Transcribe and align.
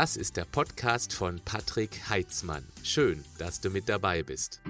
Das 0.00 0.16
ist 0.16 0.38
der 0.38 0.46
Podcast 0.46 1.12
von 1.12 1.42
Patrick 1.44 2.08
Heitzmann. 2.08 2.66
Schön, 2.82 3.22
dass 3.36 3.60
du 3.60 3.68
mit 3.68 3.86
dabei 3.86 4.22
bist. 4.22 4.62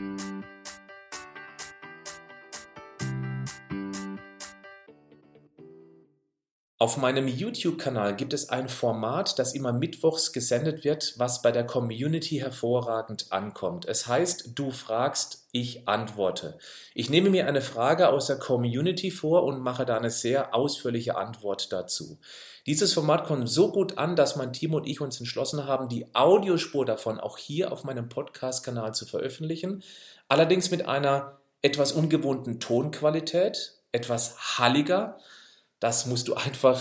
Auf 6.79 6.97
meinem 6.97 7.29
YouTube-Kanal 7.29 8.17
gibt 8.17 8.33
es 8.33 8.49
ein 8.49 8.69
Format, 8.69 9.39
das 9.39 9.55
immer 9.55 9.73
mittwochs 9.73 10.33
gesendet 10.33 10.83
wird, 10.83 11.15
was 11.19 11.43
bei 11.43 11.53
der 11.53 11.65
Community 11.65 12.39
hervorragend 12.39 13.31
ankommt. 13.31 13.85
Es 13.87 14.09
heißt, 14.09 14.59
du 14.59 14.73
fragst, 14.73 15.47
ich 15.53 15.87
antworte. 15.87 16.59
Ich 16.93 17.09
nehme 17.09 17.31
mir 17.31 17.47
eine 17.47 17.61
Frage 17.61 18.09
aus 18.09 18.27
der 18.27 18.41
Community 18.41 19.13
vor 19.13 19.45
und 19.45 19.61
mache 19.61 19.87
da 19.87 19.97
eine 19.97 20.11
sehr 20.11 20.57
ausführliche 20.57 21.17
Antwort 21.17 21.73
dazu. 21.73 22.19
Dieses 22.67 22.93
Format 22.93 23.25
kommt 23.25 23.49
so 23.49 23.73
gut 23.73 23.99
an, 23.99 24.17
dass 24.17 24.37
mein 24.37 24.53
Team 24.53 24.75
und 24.75 24.87
ich 24.87 25.01
uns 25.01 25.19
entschlossen 25.19 25.67
haben, 25.67 25.89
die 25.89 26.15
Audiospur 26.15 26.85
davon 26.85 27.19
auch 27.19 27.39
hier 27.39 27.73
auf 27.73 27.85
meinem 27.85 28.09
Podcast-Kanal 28.09 28.95
zu 28.95 29.07
veröffentlichen. 29.07 29.83
Allerdings 30.29 30.71
mit 30.71 30.87
einer 30.87 31.39
etwas 31.63 31.93
ungewohnten 31.93 32.61
Tonqualität, 32.61 33.75
etwas 33.93 34.59
halliger, 34.59 35.19
das 35.79 36.07
musst 36.07 36.29
du 36.29 36.35
einfach 36.35 36.81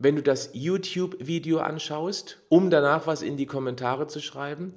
wenn 0.00 0.16
du 0.16 0.22
das 0.22 0.50
YouTube-Video 0.54 1.58
anschaust, 1.58 2.38
um 2.48 2.70
danach 2.70 3.06
was 3.06 3.20
in 3.20 3.36
die 3.36 3.44
Kommentare 3.44 4.06
zu 4.06 4.20
schreiben. 4.20 4.72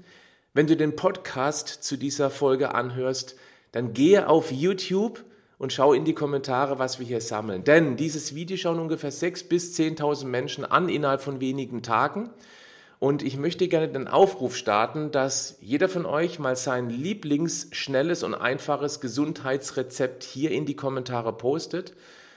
Wenn 0.53 0.67
du 0.67 0.75
den 0.75 0.97
Podcast 0.97 1.69
zu 1.69 1.95
dieser 1.95 2.29
Folge 2.29 2.75
anhörst, 2.75 3.37
dann 3.71 3.93
gehe 3.93 4.27
auf 4.27 4.51
YouTube 4.51 5.23
und 5.57 5.71
schau 5.71 5.93
in 5.93 6.03
die 6.03 6.13
Kommentare, 6.13 6.77
was 6.77 6.99
wir 6.99 7.05
hier 7.05 7.21
sammeln. 7.21 7.63
Denn 7.63 7.95
dieses 7.95 8.35
Video 8.35 8.57
schauen 8.57 8.79
ungefähr 8.79 9.13
6.000 9.13 9.47
bis 9.47 9.79
10.000 9.79 10.25
Menschen 10.25 10.65
an 10.65 10.89
innerhalb 10.89 11.21
von 11.21 11.39
wenigen 11.39 11.83
Tagen. 11.83 12.29
Und 12.99 13.23
ich 13.23 13.37
möchte 13.37 13.69
gerne 13.69 13.87
den 13.87 14.09
Aufruf 14.09 14.57
starten, 14.57 15.11
dass 15.11 15.57
jeder 15.61 15.87
von 15.87 16.05
euch 16.05 16.37
mal 16.37 16.57
sein 16.57 16.89
Lieblingsschnelles 16.89 18.23
und 18.23 18.35
einfaches 18.35 18.99
Gesundheitsrezept 18.99 20.25
hier 20.25 20.51
in 20.51 20.65
die 20.65 20.75
Kommentare 20.75 21.31
postet 21.31 21.93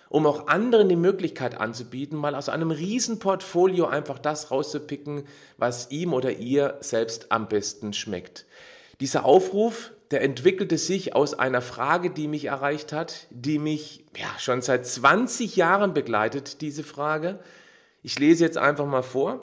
um 0.09 0.27
auch 0.27 0.47
anderen 0.47 0.89
die 0.89 0.97
Möglichkeit 0.97 1.61
anzubieten, 1.61 2.17
mal 2.19 2.35
aus 2.35 2.49
einem 2.49 2.71
Riesenportfolio 2.71 3.87
einfach 3.87 4.19
das 4.19 4.51
rauszupicken, 4.51 5.25
was 5.59 5.91
ihm 5.91 6.13
oder 6.13 6.33
ihr 6.33 6.77
selbst 6.81 7.33
am 7.33 7.49
besten 7.49 7.93
schmeckt. 7.93 8.47
Dieser 9.01 9.25
Aufruf, 9.25 9.93
der 10.11 10.23
entwickelte 10.23 10.79
sich 10.79 11.15
aus 11.15 11.35
einer 11.35 11.61
Frage, 11.61 12.11
die 12.11 12.29
mich 12.29 12.45
erreicht 12.47 12.93
hat, 12.93 13.27
die 13.31 13.59
mich 13.59 14.05
ja 14.17 14.29
schon 14.39 14.63
seit 14.63 14.87
20 14.87 15.57
Jahren 15.57 15.93
begleitet, 15.95 16.61
diese 16.61 16.85
Frage. 16.85 17.41
Ich 18.03 18.19
lese 18.19 18.45
jetzt 18.45 18.59
einfach 18.59 18.87
mal 18.87 19.03
vor. 19.03 19.41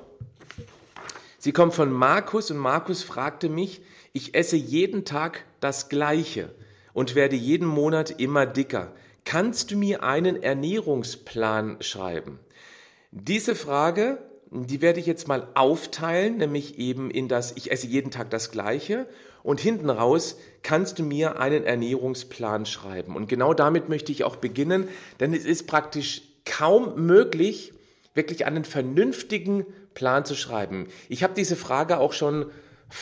Sie 1.38 1.52
kommt 1.52 1.74
von 1.74 1.92
Markus 1.92 2.50
und 2.50 2.58
Markus 2.58 3.04
fragte 3.04 3.50
mich, 3.50 3.82
ich 4.14 4.36
esse 4.36 4.56
jeden 4.56 5.04
Tag 5.04 5.44
das 5.60 5.90
Gleiche 5.90 6.50
und 6.94 7.16
werde 7.16 7.36
jeden 7.36 7.68
Monat 7.68 8.12
immer 8.12 8.46
dicker 8.46 8.94
kannst 9.26 9.72
du 9.72 9.78
mir 9.78 10.04
einen 10.04 10.42
Ernährungsplan 10.42 11.78
schreiben? 11.82 12.40
Diese 13.12 13.56
Frage, 13.56 14.20
die 14.52 14.82
werde 14.82 15.00
ich 15.00 15.06
jetzt 15.06 15.28
mal 15.28 15.48
aufteilen, 15.56 16.38
nämlich 16.38 16.78
eben 16.80 17.10
in 17.10 17.28
das, 17.28 17.54
ich 17.56 17.72
esse 17.72 17.88
jeden 17.88 18.12
Tag 18.12 18.30
das 18.30 18.52
Gleiche 18.52 19.08
und 19.44 19.60
hinten 19.60 19.90
raus 19.90 20.38
kannst 20.62 21.00
du 21.00 21.04
mir 21.04 21.40
einen 21.40 21.64
Ernährungsplan 21.64 22.66
schreiben. 22.66 23.16
Und 23.16 23.28
genau 23.28 23.54
damit 23.54 23.90
möchte 23.90 24.12
ich 24.12 24.24
auch 24.24 24.36
beginnen, 24.36 24.88
denn 25.20 25.34
es 25.34 25.46
ist 25.46 25.68
praktisch 25.68 26.22
kaum 26.46 27.06
möglich, 27.06 27.74
wirklich 28.14 28.46
einen 28.46 28.66
vernünftigen 28.66 29.66
Plan 29.94 30.26
zu 30.26 30.36
schreiben. 30.36 30.88
Ich 31.10 31.24
habe 31.24 31.34
diese 31.36 31.56
Frage 31.56 31.98
auch 31.98 32.14
schon 32.14 32.46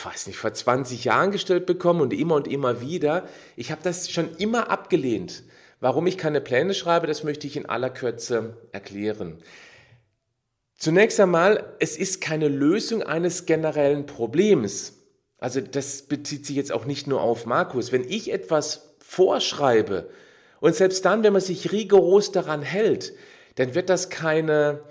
weiß 0.06 0.28
nicht, 0.28 0.38
vor 0.38 0.54
20 0.54 1.04
Jahren 1.04 1.31
gestellt 1.31 1.66
bekommen 1.66 2.02
und 2.02 2.14
immer 2.14 2.36
und 2.36 2.48
immer 2.48 2.81
wieder. 2.81 3.28
Ich 3.56 3.72
habe 3.72 3.81
das 3.84 4.10
schon 4.10 4.36
immer 4.38 4.70
abgelehnt. 4.70 5.44
Warum 5.81 6.06
ich 6.06 6.19
keine 6.19 6.42
Pläne 6.42 6.75
schreibe, 6.75 7.08
das 7.08 7.24
möchte 7.24 7.47
ich 7.47 7.58
in 7.58 7.66
aller 7.66 7.90
Kürze 7.90 8.56
erklären. 8.72 9.40
Zunächst 10.78 11.19
einmal, 11.19 11.74
es 11.80 11.97
ist 11.97 12.22
keine 12.22 12.47
Lösung 12.47 13.02
eines 13.02 13.47
generellen 13.47 14.06
Problems. 14.06 15.00
Also 15.40 15.59
das 15.59 16.03
bezieht 16.03 16.46
sich 16.46 16.56
jetzt 16.56 16.72
auch 16.72 16.86
nicht 16.86 17.08
nur 17.08 17.22
auf 17.22 17.47
Markus. 17.47 17.92
Wenn 17.92 18.08
ich 18.08 18.31
etwas 18.31 18.94
vorschreibe 19.00 20.08
und 20.59 20.75
selbst 20.75 21.03
dann, 21.03 21.24
wenn 21.24 21.34
man 21.34 21.42
sich 21.42 21.72
rigoros 21.72 22.31
daran 22.31 22.62
hält, 22.62 23.13
dann 23.56 23.74
wird 23.74 23.90
das 23.90 24.12
keine, 24.12 24.81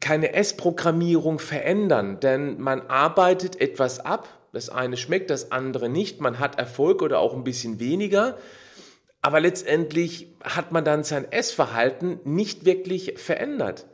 keine 0.00 0.32
S-Programmierung 0.34 1.38
verändern, 1.38 2.18
denn 2.18 2.60
man 2.60 2.80
arbeitet 2.82 3.60
etwas 3.60 4.00
ab. 4.00 4.28
Das 4.52 4.70
eine 4.70 4.96
schmeckt, 4.96 5.30
das 5.30 5.52
andere 5.52 5.88
nicht. 5.88 6.20
Man 6.20 6.40
hat 6.40 6.58
Erfolg 6.58 7.00
oder 7.00 7.20
auch 7.20 7.34
ein 7.34 7.44
bisschen 7.44 7.78
weniger. 7.78 8.36
Aber 9.24 9.40
letztendlich 9.40 10.28
hat 10.42 10.70
man 10.70 10.84
dann 10.84 11.02
sein 11.02 11.24
Essverhalten 11.32 12.20
nicht 12.24 12.66
wirklich 12.66 13.14
verändert. 13.16 13.86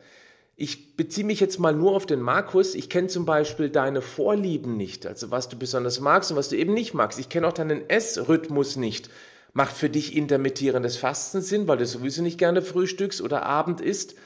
Ich 0.57 0.97
beziehe 0.97 1.25
mich 1.25 1.39
jetzt 1.39 1.61
mal 1.61 1.73
nur 1.73 1.95
auf 1.95 2.05
den 2.05 2.21
Markus. 2.21 2.75
Ich 2.75 2.91
kenne 2.91 3.07
zum 3.07 3.27
Beispiel 3.27 3.71
deine 3.71 4.03
Vorlieben 4.03 4.77
nicht, 4.77 5.07
also 5.07 5.31
was 5.31 5.49
du 5.49 5.57
besonders 5.57 6.01
magst 6.01 6.33
und 6.33 6.37
was 6.37 6.49
du 6.49 6.57
eben 6.57 6.75
nicht 6.75 6.95
magst. 6.95 7.21
Ich 7.21 7.29
kenne 7.29 7.47
auch 7.47 7.53
deinen 7.53 7.89
Essrhythmus 7.89 8.75
nicht. 8.75 9.09
Macht 9.53 9.77
für 9.77 9.89
dich 9.89 10.17
intermittierendes 10.17 10.97
Fasten 10.97 11.43
Sinn, 11.43 11.69
weil 11.69 11.79
du 11.79 11.87
sowieso 11.87 12.23
nicht 12.23 12.37
gerne 12.39 12.61
frühstückst 12.61 13.23
oder 13.23 13.45
Abend 13.45 13.81
isst? 13.81 14.17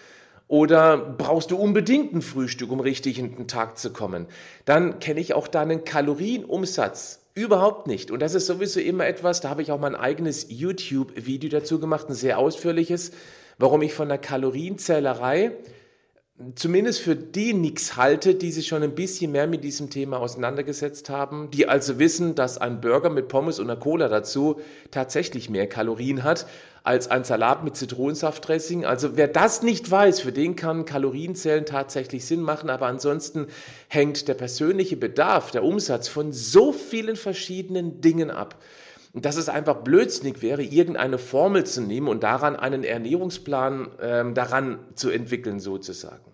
Oder 0.49 0.97
brauchst 0.97 1.51
du 1.51 1.59
unbedingt 1.59 2.15
ein 2.15 2.23
Frühstück, 2.23 2.73
um 2.73 2.81
richtig 2.81 3.19
in 3.19 3.37
den 3.37 3.47
Tag 3.47 3.77
zu 3.77 3.93
kommen? 3.93 4.25
Dann 4.65 5.01
kenne 5.01 5.21
ich 5.21 5.35
auch 5.35 5.49
deinen 5.49 5.85
Kalorienumsatz. 5.85 7.24
Überhaupt 7.37 7.89
nicht. 7.89 8.13
Und 8.13 8.21
das 8.21 8.35
ist 8.35 8.47
sowieso 8.47 8.79
immer 8.79 9.07
etwas, 9.07 9.41
da 9.41 9.51
habe 9.51 9.61
ich 9.61 9.73
auch 9.73 9.81
mein 9.81 9.97
eigenes 9.97 10.47
YouTube-Video 10.49 11.51
dazu 11.51 11.81
gemacht, 11.81 12.09
ein 12.09 12.15
sehr 12.15 12.39
ausführliches, 12.39 13.11
warum 13.59 13.83
ich 13.83 13.93
von 13.93 14.09
der 14.09 14.19
Kalorienzählerei 14.19 15.57
zumindest 16.57 17.01
für 17.01 17.15
die 17.15 17.55
nichts 17.55 17.97
halte, 17.97 18.35
die 18.35 18.51
sich 18.51 18.67
schon 18.67 18.83
ein 18.83 18.97
bisschen 18.97 19.31
mehr 19.31 19.47
mit 19.47 19.63
diesem 19.63 19.89
Thema 19.89 20.19
auseinandergesetzt 20.19 21.09
haben, 21.09 21.51
die 21.53 21.69
also 21.69 22.01
wissen, 22.01 22.35
dass 22.35 22.59
ein 22.59 22.81
Burger 22.81 23.11
mit 23.11 23.29
Pommes 23.29 23.61
und 23.61 23.71
einer 23.71 23.79
Cola 23.79 24.09
dazu 24.09 24.61
tatsächlich 24.91 25.49
mehr 25.49 25.69
Kalorien 25.69 26.25
hat 26.25 26.47
als 26.83 27.09
ein 27.11 27.25
Salat 27.25 27.65
mit 27.65 27.77
Zitronensaftdressing. 27.77 28.85
Also 28.85 29.17
wer 29.17 29.29
das 29.29 29.63
nicht 29.63 29.91
weiß, 29.91 30.21
für 30.21 30.33
den 30.33 30.57
kann 30.57 30.85
Kalorienzählen 30.85 31.65
tatsächlich 31.65 32.27
Sinn 32.27 32.43
machen, 32.43 32.69
aber 32.69 32.87
ansonsten 32.87 33.47
hängt 33.89 34.27
der 34.29 34.35
persönliche 34.35 34.97
Bedarf, 34.97 35.53
der 35.53 35.65
Umsatz 35.65 36.09
von 36.09 36.33
so 36.33 36.73
vielen 36.73 37.17
verschiedenen 37.17 38.01
Dingen 38.01 38.31
ab. 38.31 38.61
Und 39.15 39.25
dass 39.25 39.37
es 39.37 39.49
einfach 39.49 39.77
blödsinnig 39.77 40.43
wäre, 40.43 40.63
irgendeine 40.63 41.19
Formel 41.19 41.65
zu 41.65 41.81
nehmen 41.81 42.09
und 42.09 42.25
daran 42.25 42.57
einen 42.57 42.83
Ernährungsplan 42.83 43.89
ähm, 44.03 44.35
daran 44.35 44.81
zu 44.97 45.09
entwickeln 45.09 45.61
sozusagen. 45.61 46.25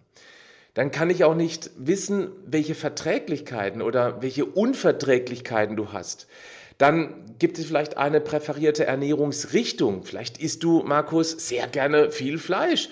Dann 0.75 0.91
kann 0.91 1.11
ich 1.11 1.25
auch 1.25 1.35
nicht 1.35 1.71
wissen, 1.77 2.31
welche 2.47 2.75
Verträglichkeiten 2.75 3.83
oder 3.83 4.23
welche 4.23 4.47
Unverträglichkeiten 4.47 5.77
du 5.77 5.93
hast. 5.93 6.27
Dann 6.79 7.37
gibt 7.39 7.59
es 7.59 7.67
vielleicht 7.67 7.99
eine 7.99 8.23
präferierte 8.23 8.87
Ernährungsrichtung. 8.87 10.05
Vielleicht 10.05 10.39
isst 10.39 10.63
du, 10.63 10.83
Markus, 10.83 11.33
sehr 11.33 11.67
gerne 11.67 12.11
viel 12.11 12.39
Fleisch. 12.39 12.89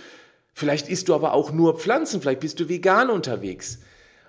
Vielleicht 0.52 0.90
isst 0.90 1.08
du 1.08 1.14
aber 1.14 1.32
auch 1.32 1.50
nur 1.50 1.78
Pflanzen. 1.78 2.20
Vielleicht 2.20 2.40
bist 2.40 2.60
du 2.60 2.68
vegan 2.68 3.08
unterwegs. 3.08 3.78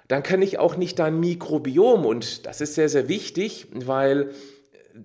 Dann 0.07 0.24
kenne 0.24 0.45
ich 0.45 0.57
auch 0.57 0.78
nicht 0.78 1.00
dein 1.00 1.19
Mikrobiom. 1.19 2.06
Und 2.06 2.45
das 2.45 2.62
ist 2.62 2.75
sehr, 2.75 2.88
sehr 2.88 3.10
wichtig, 3.10 3.68
weil 3.74 4.30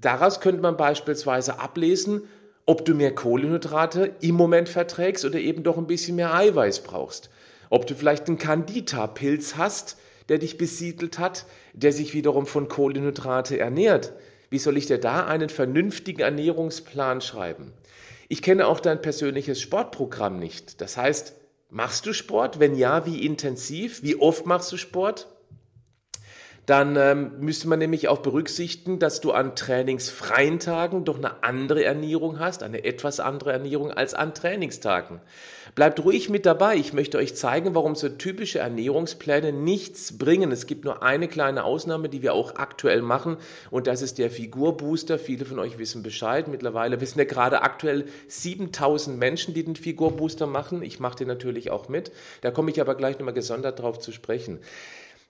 daraus 0.00 0.40
könnte 0.40 0.62
man 0.62 0.76
beispielsweise 0.76 1.58
ablesen, 1.58 2.22
ob 2.66 2.84
du 2.84 2.94
mehr 2.94 3.14
Kohlenhydrate 3.14 4.14
im 4.20 4.34
Moment 4.34 4.68
verträgst 4.68 5.24
oder 5.24 5.38
eben 5.38 5.62
doch 5.62 5.76
ein 5.76 5.86
bisschen 5.86 6.16
mehr 6.16 6.34
Eiweiß 6.34 6.80
brauchst. 6.80 7.30
Ob 7.70 7.86
du 7.86 7.94
vielleicht 7.94 8.28
einen 8.28 8.38
Candida-Pilz 8.38 9.56
hast, 9.56 9.96
der 10.28 10.38
dich 10.38 10.56
besiedelt 10.56 11.18
hat, 11.18 11.46
der 11.74 11.92
sich 11.92 12.14
wiederum 12.14 12.46
von 12.46 12.68
Kohlenhydrate 12.68 13.58
ernährt. 13.58 14.12
Wie 14.48 14.58
soll 14.58 14.76
ich 14.76 14.86
dir 14.86 14.98
da 14.98 15.26
einen 15.26 15.48
vernünftigen 15.48 16.20
Ernährungsplan 16.20 17.20
schreiben? 17.20 17.72
Ich 18.28 18.40
kenne 18.40 18.66
auch 18.66 18.80
dein 18.80 19.02
persönliches 19.02 19.60
Sportprogramm 19.60 20.38
nicht. 20.38 20.80
Das 20.80 20.96
heißt, 20.96 21.34
machst 21.68 22.06
du 22.06 22.12
Sport? 22.12 22.60
Wenn 22.60 22.76
ja, 22.76 23.04
wie 23.04 23.26
intensiv? 23.26 24.02
Wie 24.02 24.16
oft 24.16 24.46
machst 24.46 24.72
du 24.72 24.76
Sport? 24.76 25.28
Dann 26.66 26.96
ähm, 26.96 27.32
müsste 27.40 27.68
man 27.68 27.78
nämlich 27.78 28.08
auch 28.08 28.18
berücksichtigen, 28.18 28.98
dass 28.98 29.20
du 29.20 29.32
an 29.32 29.54
trainingsfreien 29.54 30.60
Tagen 30.60 31.04
doch 31.04 31.18
eine 31.18 31.42
andere 31.42 31.84
Ernährung 31.84 32.38
hast, 32.38 32.62
eine 32.62 32.84
etwas 32.84 33.20
andere 33.20 33.52
Ernährung 33.52 33.90
als 33.90 34.14
an 34.14 34.34
Trainingstagen. 34.34 35.20
Bleibt 35.74 36.02
ruhig 36.02 36.30
mit 36.30 36.46
dabei. 36.46 36.76
Ich 36.76 36.92
möchte 36.92 37.18
euch 37.18 37.34
zeigen, 37.36 37.74
warum 37.74 37.96
so 37.96 38.08
typische 38.08 38.60
Ernährungspläne 38.60 39.52
nichts 39.52 40.16
bringen. 40.16 40.52
Es 40.52 40.66
gibt 40.66 40.84
nur 40.84 41.02
eine 41.02 41.28
kleine 41.28 41.64
Ausnahme, 41.64 42.08
die 42.08 42.22
wir 42.22 42.32
auch 42.32 42.54
aktuell 42.56 43.02
machen 43.02 43.36
und 43.70 43.86
das 43.86 44.00
ist 44.00 44.18
der 44.18 44.30
Figurbooster. 44.30 45.18
Viele 45.18 45.44
von 45.44 45.58
euch 45.58 45.76
wissen 45.76 46.02
Bescheid. 46.02 46.48
Mittlerweile 46.48 47.00
wissen 47.00 47.18
ja 47.18 47.24
gerade 47.24 47.62
aktuell 47.62 48.06
7000 48.28 49.18
Menschen, 49.18 49.52
die 49.52 49.64
den 49.64 49.76
Figurbooster 49.76 50.46
machen. 50.46 50.82
Ich 50.82 50.98
mache 50.98 51.16
den 51.16 51.28
natürlich 51.28 51.70
auch 51.70 51.88
mit. 51.88 52.10
Da 52.40 52.50
komme 52.50 52.70
ich 52.70 52.80
aber 52.80 52.94
gleich 52.94 53.18
nochmal 53.18 53.34
gesondert 53.34 53.80
drauf 53.80 53.98
zu 53.98 54.12
sprechen 54.12 54.60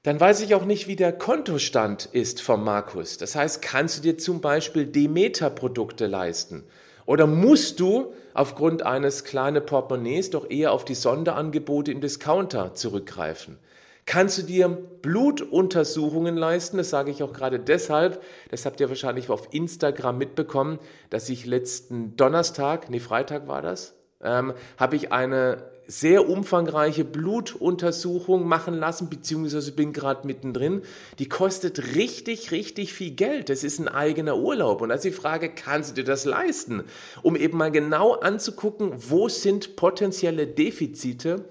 dann 0.04 0.20
weiß 0.20 0.42
ich 0.42 0.54
auch 0.54 0.66
nicht, 0.66 0.86
wie 0.86 0.96
der 0.96 1.12
Kontostand 1.12 2.10
ist 2.12 2.42
vom 2.42 2.62
Markus. 2.62 3.16
Das 3.16 3.34
heißt, 3.34 3.62
kannst 3.62 3.96
du 3.98 4.02
dir 4.02 4.18
zum 4.18 4.42
Beispiel 4.42 4.86
Demeter-Produkte 4.86 6.06
leisten? 6.06 6.64
Oder 7.06 7.26
musst 7.26 7.80
du 7.80 8.12
aufgrund 8.34 8.84
eines 8.84 9.24
kleinen 9.24 9.64
Portemonnaies 9.64 10.28
doch 10.28 10.50
eher 10.50 10.72
auf 10.72 10.84
die 10.84 10.94
Sonderangebote 10.94 11.90
im 11.90 12.02
Discounter 12.02 12.74
zurückgreifen? 12.74 13.58
Kannst 14.04 14.36
du 14.36 14.42
dir 14.42 14.68
Blutuntersuchungen 14.68 16.36
leisten? 16.36 16.76
Das 16.76 16.90
sage 16.90 17.10
ich 17.10 17.22
auch 17.22 17.32
gerade 17.32 17.58
deshalb. 17.58 18.22
Das 18.50 18.66
habt 18.66 18.80
ihr 18.80 18.90
wahrscheinlich 18.90 19.30
auf 19.30 19.48
Instagram 19.52 20.18
mitbekommen, 20.18 20.80
dass 21.08 21.30
ich 21.30 21.46
letzten 21.46 22.14
Donnerstag, 22.14 22.90
nee, 22.90 23.00
Freitag 23.00 23.48
war 23.48 23.62
das, 23.62 23.94
ähm, 24.22 24.52
habe 24.76 24.96
ich 24.96 25.12
eine 25.12 25.73
sehr 25.86 26.28
umfangreiche 26.28 27.04
Blutuntersuchung 27.04 28.46
machen 28.46 28.74
lassen, 28.74 29.10
beziehungsweise 29.10 29.72
bin 29.72 29.92
gerade 29.92 30.26
mittendrin. 30.26 30.82
Die 31.18 31.28
kostet 31.28 31.94
richtig, 31.94 32.50
richtig 32.50 32.92
viel 32.92 33.10
Geld. 33.10 33.48
Das 33.48 33.64
ist 33.64 33.78
ein 33.78 33.88
eigener 33.88 34.36
Urlaub. 34.36 34.80
Und 34.80 34.90
als 34.90 35.02
die 35.02 35.12
Frage, 35.12 35.50
kannst 35.50 35.90
du 35.90 35.94
dir 35.94 36.04
das 36.04 36.24
leisten? 36.24 36.84
Um 37.22 37.36
eben 37.36 37.58
mal 37.58 37.70
genau 37.70 38.12
anzugucken, 38.12 38.92
wo 38.96 39.28
sind 39.28 39.76
potenzielle 39.76 40.46
Defizite 40.46 41.44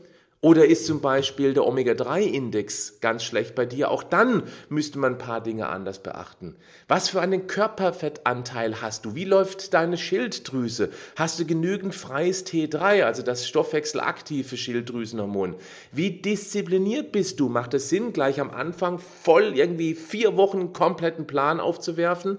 oder 0.43 0.65
ist 0.65 0.87
zum 0.87 0.99
Beispiel 0.99 1.53
der 1.53 1.65
Omega-3-Index 1.65 2.99
ganz 2.99 3.23
schlecht 3.23 3.55
bei 3.55 3.65
dir? 3.65 3.89
Auch 3.89 4.03
dann 4.03 4.43
müsste 4.67 4.99
man 4.99 5.13
ein 5.13 5.17
paar 5.17 5.39
Dinge 5.39 5.69
anders 5.69 6.03
beachten. 6.03 6.57
Was 6.89 7.07
für 7.07 7.21
einen 7.21 7.47
Körperfettanteil 7.47 8.81
hast 8.81 9.05
du? 9.05 9.15
Wie 9.15 9.23
läuft 9.23 9.73
deine 9.73 9.97
Schilddrüse? 9.97 10.89
Hast 11.15 11.39
du 11.39 11.45
genügend 11.45 11.95
freies 11.95 12.45
T3, 12.45 13.05
also 13.05 13.23
das 13.23 13.47
stoffwechselaktive 13.47 14.57
Schilddrüsenhormon? 14.57 15.55
Wie 15.93 16.11
diszipliniert 16.11 17.13
bist 17.13 17.39
du? 17.39 17.47
Macht 17.47 17.73
es 17.73 17.87
Sinn, 17.87 18.11
gleich 18.11 18.41
am 18.41 18.51
Anfang 18.51 18.99
voll 18.99 19.53
irgendwie 19.55 19.95
vier 19.95 20.35
Wochen 20.35 20.73
kompletten 20.73 21.25
Plan 21.25 21.61
aufzuwerfen 21.61 22.37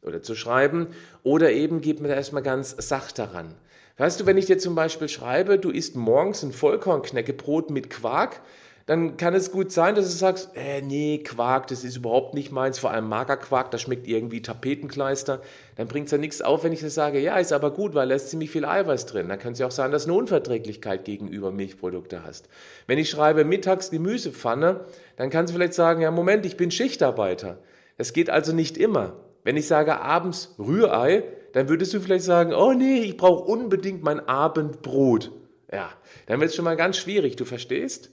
oder 0.00 0.22
zu 0.22 0.34
schreiben? 0.34 0.86
Oder 1.22 1.52
eben 1.52 1.82
geht 1.82 2.00
man 2.00 2.08
da 2.08 2.16
erstmal 2.16 2.42
ganz 2.42 2.74
sacht 2.78 3.18
daran? 3.18 3.54
Weißt 3.96 4.20
du, 4.20 4.26
wenn 4.26 4.38
ich 4.38 4.46
dir 4.46 4.58
zum 4.58 4.74
Beispiel 4.74 5.08
schreibe, 5.08 5.58
du 5.58 5.70
isst 5.70 5.94
morgens 5.94 6.42
ein 6.42 6.52
Vollkornknäckebrot 6.52 7.70
mit 7.70 7.90
Quark, 7.90 8.40
dann 8.86 9.16
kann 9.16 9.32
es 9.32 9.50
gut 9.50 9.72
sein, 9.72 9.94
dass 9.94 10.04
du 10.06 10.10
sagst, 10.10 10.50
äh, 10.54 10.82
nee, 10.82 11.22
Quark, 11.24 11.68
das 11.68 11.84
ist 11.84 11.96
überhaupt 11.96 12.34
nicht 12.34 12.52
meins, 12.52 12.78
vor 12.78 12.90
allem 12.90 13.08
Magerquark, 13.08 13.70
das 13.70 13.80
schmeckt 13.80 14.06
irgendwie 14.06 14.42
Tapetenkleister. 14.42 15.40
Dann 15.76 15.88
bringt 15.88 16.06
es 16.06 16.12
ja 16.12 16.18
nichts 16.18 16.42
auf, 16.42 16.64
wenn 16.64 16.72
ich 16.72 16.80
das 16.80 16.94
sage, 16.94 17.18
ja, 17.18 17.38
ist 17.38 17.52
aber 17.54 17.70
gut, 17.70 17.94
weil 17.94 18.08
da 18.08 18.14
ist 18.14 18.28
ziemlich 18.28 18.50
viel 18.50 18.66
Eiweiß 18.66 19.06
drin. 19.06 19.28
Dann 19.30 19.38
kann 19.38 19.54
es 19.54 19.58
ja 19.58 19.68
auch 19.68 19.70
sein, 19.70 19.90
dass 19.90 20.04
du 20.04 20.10
eine 20.10 20.18
Unverträglichkeit 20.18 21.06
gegenüber 21.06 21.50
Milchprodukte 21.50 22.24
hast. 22.24 22.48
Wenn 22.86 22.98
ich 22.98 23.08
schreibe 23.08 23.44
mittags 23.44 23.90
Gemüsepfanne, 23.90 24.80
dann 25.16 25.30
kannst 25.30 25.52
du 25.52 25.56
vielleicht 25.56 25.74
sagen, 25.74 26.02
ja, 26.02 26.10
Moment, 26.10 26.44
ich 26.44 26.58
bin 26.58 26.70
Schichtarbeiter. 26.70 27.60
Das 27.96 28.12
geht 28.12 28.28
also 28.28 28.52
nicht 28.52 28.76
immer. 28.76 29.14
Wenn 29.44 29.56
ich 29.56 29.66
sage 29.66 30.00
abends 30.00 30.54
Rührei, 30.58 31.22
dann 31.54 31.68
würdest 31.68 31.94
du 31.94 32.00
vielleicht 32.00 32.24
sagen, 32.24 32.52
oh 32.52 32.72
nee, 32.72 33.00
ich 33.00 33.16
brauche 33.16 33.44
unbedingt 33.44 34.02
mein 34.02 34.20
Abendbrot. 34.28 35.30
Ja, 35.72 35.90
dann 36.26 36.40
wird 36.40 36.50
es 36.50 36.56
schon 36.56 36.64
mal 36.64 36.76
ganz 36.76 36.98
schwierig, 36.98 37.36
du 37.36 37.44
verstehst? 37.44 38.10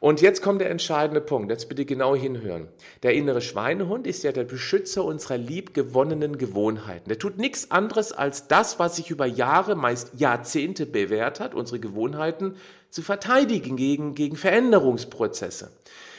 Und 0.00 0.22
jetzt 0.22 0.42
kommt 0.42 0.62
der 0.62 0.70
entscheidende 0.70 1.20
Punkt. 1.20 1.50
Jetzt 1.50 1.68
bitte 1.68 1.84
genau 1.84 2.16
hinhören. 2.16 2.68
Der 3.02 3.12
innere 3.12 3.42
Schweinehund 3.42 4.06
ist 4.06 4.24
ja 4.24 4.32
der 4.32 4.44
Beschützer 4.44 5.04
unserer 5.04 5.36
liebgewonnenen 5.36 6.38
Gewohnheiten. 6.38 7.08
Der 7.08 7.18
tut 7.18 7.38
nichts 7.38 7.70
anderes 7.70 8.12
als 8.12 8.48
das, 8.48 8.78
was 8.78 8.96
sich 8.96 9.10
über 9.10 9.26
Jahre, 9.26 9.76
meist 9.76 10.12
Jahrzehnte 10.16 10.86
bewährt 10.86 11.38
hat, 11.38 11.54
unsere 11.54 11.78
Gewohnheiten 11.80 12.56
zu 12.88 13.02
verteidigen 13.02 13.76
gegen, 13.76 14.14
gegen 14.14 14.36
Veränderungsprozesse. 14.36 15.70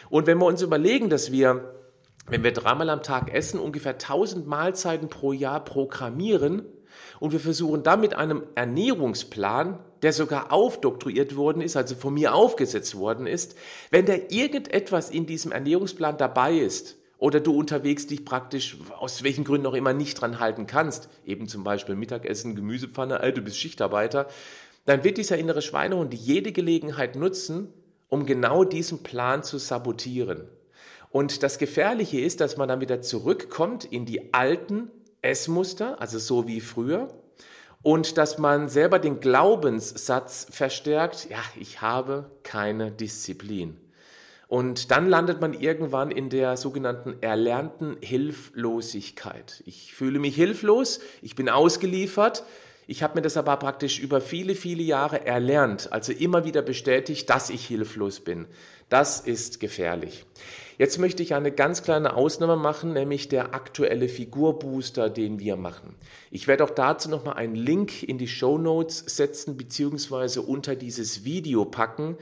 Und 0.09 0.27
wenn 0.27 0.37
wir 0.37 0.45
uns 0.45 0.61
überlegen, 0.61 1.09
dass 1.09 1.31
wir 1.31 1.80
wenn 2.27 2.43
wir 2.43 2.51
dreimal 2.51 2.89
am 2.89 3.03
Tag 3.03 3.33
essen, 3.33 3.59
ungefähr 3.59 3.93
1000 3.93 4.47
Mahlzeiten 4.47 5.09
pro 5.09 5.33
Jahr 5.33 5.63
programmieren 5.63 6.65
und 7.19 7.31
wir 7.31 7.39
versuchen 7.39 7.83
dann 7.83 8.01
mit 8.01 8.15
einem 8.15 8.43
Ernährungsplan, 8.55 9.79
der 10.01 10.13
sogar 10.13 10.51
aufdoktroyiert 10.51 11.35
worden 11.35 11.61
ist, 11.61 11.75
also 11.77 11.95
von 11.95 12.13
mir 12.13 12.33
aufgesetzt 12.33 12.95
worden 12.97 13.27
ist, 13.27 13.55
wenn 13.91 14.05
da 14.05 14.13
irgendetwas 14.29 15.09
in 15.09 15.25
diesem 15.25 15.51
Ernährungsplan 15.51 16.17
dabei 16.17 16.57
ist, 16.57 16.97
oder 17.21 17.39
du 17.39 17.55
unterwegs 17.55 18.07
dich 18.07 18.25
praktisch 18.25 18.77
aus 18.97 19.21
welchen 19.21 19.43
Gründen 19.43 19.67
auch 19.67 19.75
immer 19.75 19.93
nicht 19.93 20.19
dran 20.19 20.39
halten 20.39 20.65
kannst, 20.65 21.07
eben 21.23 21.47
zum 21.47 21.63
Beispiel 21.63 21.95
Mittagessen, 21.95 22.55
Gemüsepfanne, 22.55 23.21
äh, 23.21 23.31
du 23.31 23.43
bist 23.43 23.59
Schichtarbeiter, 23.59 24.27
dann 24.85 25.03
wird 25.03 25.19
dieser 25.19 25.37
innere 25.37 25.61
Schweinehund 25.61 26.15
jede 26.15 26.51
Gelegenheit 26.51 27.15
nutzen, 27.15 27.71
um 28.09 28.25
genau 28.25 28.63
diesen 28.63 29.03
Plan 29.03 29.43
zu 29.43 29.59
sabotieren. 29.59 30.47
Und 31.11 31.43
das 31.43 31.57
Gefährliche 31.57 32.19
ist, 32.21 32.39
dass 32.39 32.57
man 32.57 32.69
dann 32.69 32.81
wieder 32.81 33.01
zurückkommt 33.01 33.85
in 33.85 34.05
die 34.05 34.33
alten 34.33 34.89
Essmuster, 35.21 35.99
also 36.01 36.17
so 36.17 36.47
wie 36.47 36.61
früher, 36.61 37.09
und 37.83 38.17
dass 38.17 38.37
man 38.37 38.69
selber 38.69 38.99
den 38.99 39.19
Glaubenssatz 39.19 40.47
verstärkt, 40.49 41.29
ja, 41.29 41.43
ich 41.59 41.81
habe 41.81 42.31
keine 42.43 42.91
Disziplin. 42.91 43.77
Und 44.47 44.91
dann 44.91 45.07
landet 45.07 45.39
man 45.41 45.53
irgendwann 45.53 46.11
in 46.11 46.29
der 46.29 46.57
sogenannten 46.57 47.15
erlernten 47.21 47.97
Hilflosigkeit. 48.01 49.63
Ich 49.65 49.93
fühle 49.93 50.19
mich 50.19 50.35
hilflos, 50.35 50.99
ich 51.21 51.35
bin 51.35 51.49
ausgeliefert, 51.49 52.43
ich 52.85 53.01
habe 53.03 53.15
mir 53.15 53.21
das 53.21 53.37
aber 53.37 53.55
praktisch 53.55 53.99
über 53.99 54.19
viele, 54.19 54.53
viele 54.53 54.83
Jahre 54.83 55.25
erlernt, 55.25 55.93
also 55.93 56.11
immer 56.11 56.43
wieder 56.43 56.61
bestätigt, 56.61 57.29
dass 57.29 57.49
ich 57.49 57.65
hilflos 57.65 58.19
bin. 58.19 58.47
Das 58.91 59.21
ist 59.21 59.61
gefährlich. 59.61 60.25
Jetzt 60.77 60.99
möchte 60.99 61.23
ich 61.23 61.33
eine 61.33 61.53
ganz 61.53 61.81
kleine 61.81 62.13
Ausnahme 62.13 62.57
machen, 62.57 62.91
nämlich 62.91 63.29
der 63.29 63.55
aktuelle 63.55 64.09
Figurbooster, 64.09 65.09
den 65.09 65.39
wir 65.39 65.55
machen. 65.55 65.95
Ich 66.29 66.49
werde 66.49 66.65
auch 66.65 66.71
dazu 66.71 67.09
nochmal 67.09 67.35
einen 67.35 67.55
Link 67.55 68.03
in 68.03 68.17
die 68.17 68.27
Show 68.27 68.57
Notes 68.57 68.97
setzen, 69.07 69.55
beziehungsweise 69.55 70.41
unter 70.41 70.75
dieses 70.75 71.23
Video 71.23 71.63
packen. 71.63 72.17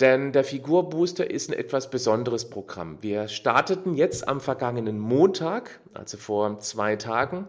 Denn 0.00 0.32
der 0.32 0.42
Figurbooster 0.42 1.30
ist 1.30 1.50
ein 1.50 1.56
etwas 1.56 1.88
besonderes 1.88 2.50
Programm. 2.50 3.00
Wir 3.00 3.28
starteten 3.28 3.94
jetzt 3.94 4.26
am 4.26 4.40
vergangenen 4.40 4.98
Montag, 4.98 5.78
also 5.94 6.16
vor 6.16 6.58
zwei 6.58 6.96
Tagen. 6.96 7.46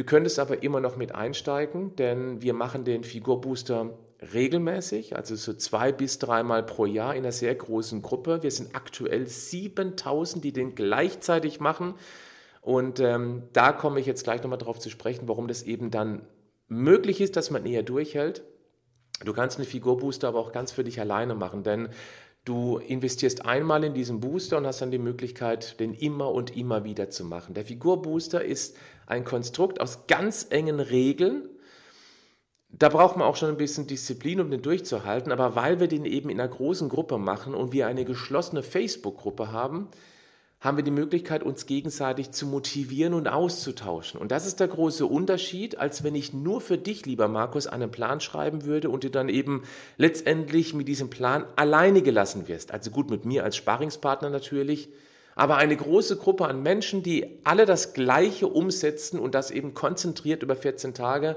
Du 0.00 0.06
könntest 0.06 0.38
aber 0.38 0.62
immer 0.62 0.80
noch 0.80 0.96
mit 0.96 1.14
einsteigen, 1.14 1.94
denn 1.94 2.40
wir 2.40 2.54
machen 2.54 2.84
den 2.84 3.04
Figurbooster 3.04 3.90
regelmäßig, 4.32 5.14
also 5.14 5.36
so 5.36 5.52
zwei 5.52 5.92
bis 5.92 6.18
dreimal 6.18 6.62
pro 6.62 6.86
Jahr 6.86 7.14
in 7.14 7.22
einer 7.22 7.32
sehr 7.32 7.54
großen 7.54 8.00
Gruppe. 8.00 8.42
Wir 8.42 8.50
sind 8.50 8.74
aktuell 8.74 9.26
7000, 9.26 10.42
die 10.42 10.54
den 10.54 10.74
gleichzeitig 10.74 11.60
machen. 11.60 11.96
Und 12.62 12.98
ähm, 13.00 13.42
da 13.52 13.72
komme 13.72 14.00
ich 14.00 14.06
jetzt 14.06 14.24
gleich 14.24 14.42
nochmal 14.42 14.56
drauf 14.56 14.78
zu 14.78 14.88
sprechen, 14.88 15.28
warum 15.28 15.48
das 15.48 15.64
eben 15.64 15.90
dann 15.90 16.26
möglich 16.66 17.20
ist, 17.20 17.36
dass 17.36 17.50
man 17.50 17.66
eher 17.66 17.82
durchhält. 17.82 18.42
Du 19.22 19.34
kannst 19.34 19.58
einen 19.58 19.68
Figurbooster 19.68 20.28
aber 20.28 20.38
auch 20.38 20.52
ganz 20.52 20.72
für 20.72 20.82
dich 20.82 20.98
alleine 20.98 21.34
machen, 21.34 21.62
denn 21.62 21.90
du 22.44 22.78
investierst 22.78 23.44
einmal 23.44 23.84
in 23.84 23.94
diesen 23.94 24.20
Booster 24.20 24.58
und 24.58 24.66
hast 24.66 24.80
dann 24.80 24.90
die 24.90 24.98
Möglichkeit, 24.98 25.78
den 25.80 25.94
immer 25.94 26.30
und 26.30 26.56
immer 26.56 26.84
wieder 26.84 27.10
zu 27.10 27.24
machen. 27.24 27.54
Der 27.54 27.64
Figurbooster 27.64 28.44
ist 28.44 28.76
ein 29.06 29.24
Konstrukt 29.24 29.80
aus 29.80 30.06
ganz 30.06 30.46
engen 30.50 30.80
Regeln, 30.80 31.48
da 32.72 32.88
braucht 32.88 33.16
man 33.16 33.26
auch 33.26 33.36
schon 33.36 33.48
ein 33.48 33.56
bisschen 33.56 33.86
Disziplin, 33.86 34.40
um 34.40 34.50
den 34.50 34.62
durchzuhalten. 34.62 35.32
Aber 35.32 35.56
weil 35.56 35.80
wir 35.80 35.88
den 35.88 36.04
eben 36.04 36.30
in 36.30 36.40
einer 36.40 36.48
großen 36.48 36.88
Gruppe 36.88 37.18
machen 37.18 37.54
und 37.54 37.72
wir 37.72 37.86
eine 37.86 38.04
geschlossene 38.04 38.62
Facebook-Gruppe 38.62 39.50
haben, 39.50 39.88
haben 40.60 40.76
wir 40.76 40.84
die 40.84 40.90
Möglichkeit, 40.90 41.42
uns 41.42 41.64
gegenseitig 41.64 42.32
zu 42.32 42.46
motivieren 42.46 43.14
und 43.14 43.28
auszutauschen. 43.28 44.20
Und 44.20 44.30
das 44.30 44.46
ist 44.46 44.60
der 44.60 44.68
große 44.68 45.06
Unterschied, 45.06 45.78
als 45.78 46.04
wenn 46.04 46.14
ich 46.14 46.34
nur 46.34 46.60
für 46.60 46.76
dich, 46.76 47.06
lieber 47.06 47.28
Markus, 47.28 47.66
einen 47.66 47.90
Plan 47.90 48.20
schreiben 48.20 48.64
würde 48.66 48.90
und 48.90 49.02
du 49.02 49.10
dann 49.10 49.30
eben 49.30 49.62
letztendlich 49.96 50.74
mit 50.74 50.86
diesem 50.86 51.08
Plan 51.08 51.46
alleine 51.56 52.02
gelassen 52.02 52.46
wirst. 52.46 52.72
Also 52.72 52.90
gut, 52.90 53.10
mit 53.10 53.24
mir 53.24 53.42
als 53.42 53.56
Sparringspartner 53.56 54.28
natürlich, 54.28 54.90
aber 55.34 55.56
eine 55.56 55.76
große 55.76 56.16
Gruppe 56.16 56.46
an 56.46 56.62
Menschen, 56.62 57.02
die 57.02 57.40
alle 57.44 57.64
das 57.64 57.94
Gleiche 57.94 58.46
umsetzen 58.46 59.18
und 59.18 59.34
das 59.34 59.50
eben 59.50 59.72
konzentriert 59.72 60.42
über 60.42 60.56
14 60.56 60.92
Tage, 60.92 61.36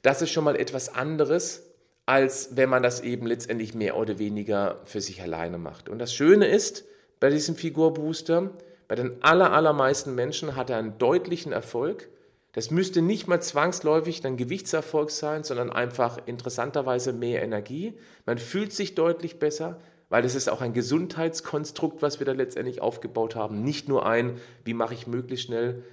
das 0.00 0.22
ist 0.22 0.30
schon 0.30 0.44
mal 0.44 0.56
etwas 0.56 0.94
anderes, 0.94 1.64
als 2.06 2.56
wenn 2.56 2.70
man 2.70 2.82
das 2.82 3.02
eben 3.02 3.26
letztendlich 3.26 3.74
mehr 3.74 3.98
oder 3.98 4.18
weniger 4.18 4.80
für 4.84 5.02
sich 5.02 5.20
alleine 5.20 5.58
macht. 5.58 5.90
Und 5.90 5.98
das 5.98 6.14
Schöne 6.14 6.46
ist 6.46 6.84
bei 7.20 7.30
diesem 7.30 7.56
Figurbooster, 7.56 8.50
Bei 8.86 8.94
den 8.94 9.22
aller, 9.22 9.52
allermeisten 9.52 10.14
Menschen 10.14 10.56
hat 10.56 10.70
er 10.70 10.78
einen 10.78 10.96
deutlichen 10.96 11.52
Erfolg. 11.52 12.08
Das 12.52 12.70
müsste 12.70 13.02
nicht 13.02 13.28
mal 13.28 13.42
zwangsläufig 13.42 14.26
ein 14.26 14.38
Gewichtserfolg 14.38 15.10
sein, 15.10 15.44
sondern 15.44 15.70
einfach 15.70 16.18
interessanterweise 16.24 17.12
mehr 17.12 17.42
Energie. 17.42 17.92
Man 18.24 18.38
fühlt 18.38 18.72
sich 18.72 18.94
deutlich 18.94 19.38
besser, 19.38 19.78
weil 20.08 20.24
es 20.24 20.34
ist 20.34 20.48
auch 20.48 20.62
ein 20.62 20.72
Gesundheitskonstrukt, 20.72 22.00
was 22.00 22.18
wir 22.18 22.24
da 22.26 22.32
letztendlich 22.32 22.80
aufgebaut 22.80 23.36
haben. 23.36 23.62
Nicht 23.62 23.88
nur 23.88 24.06
ein, 24.06 24.40
wie 24.64 24.74
mache 24.74 24.94
ich 24.94 25.06
möglichst 25.06 25.46
schnell 25.46 25.84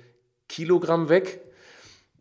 Kilogramm 0.48 1.10
weg. 1.10 1.42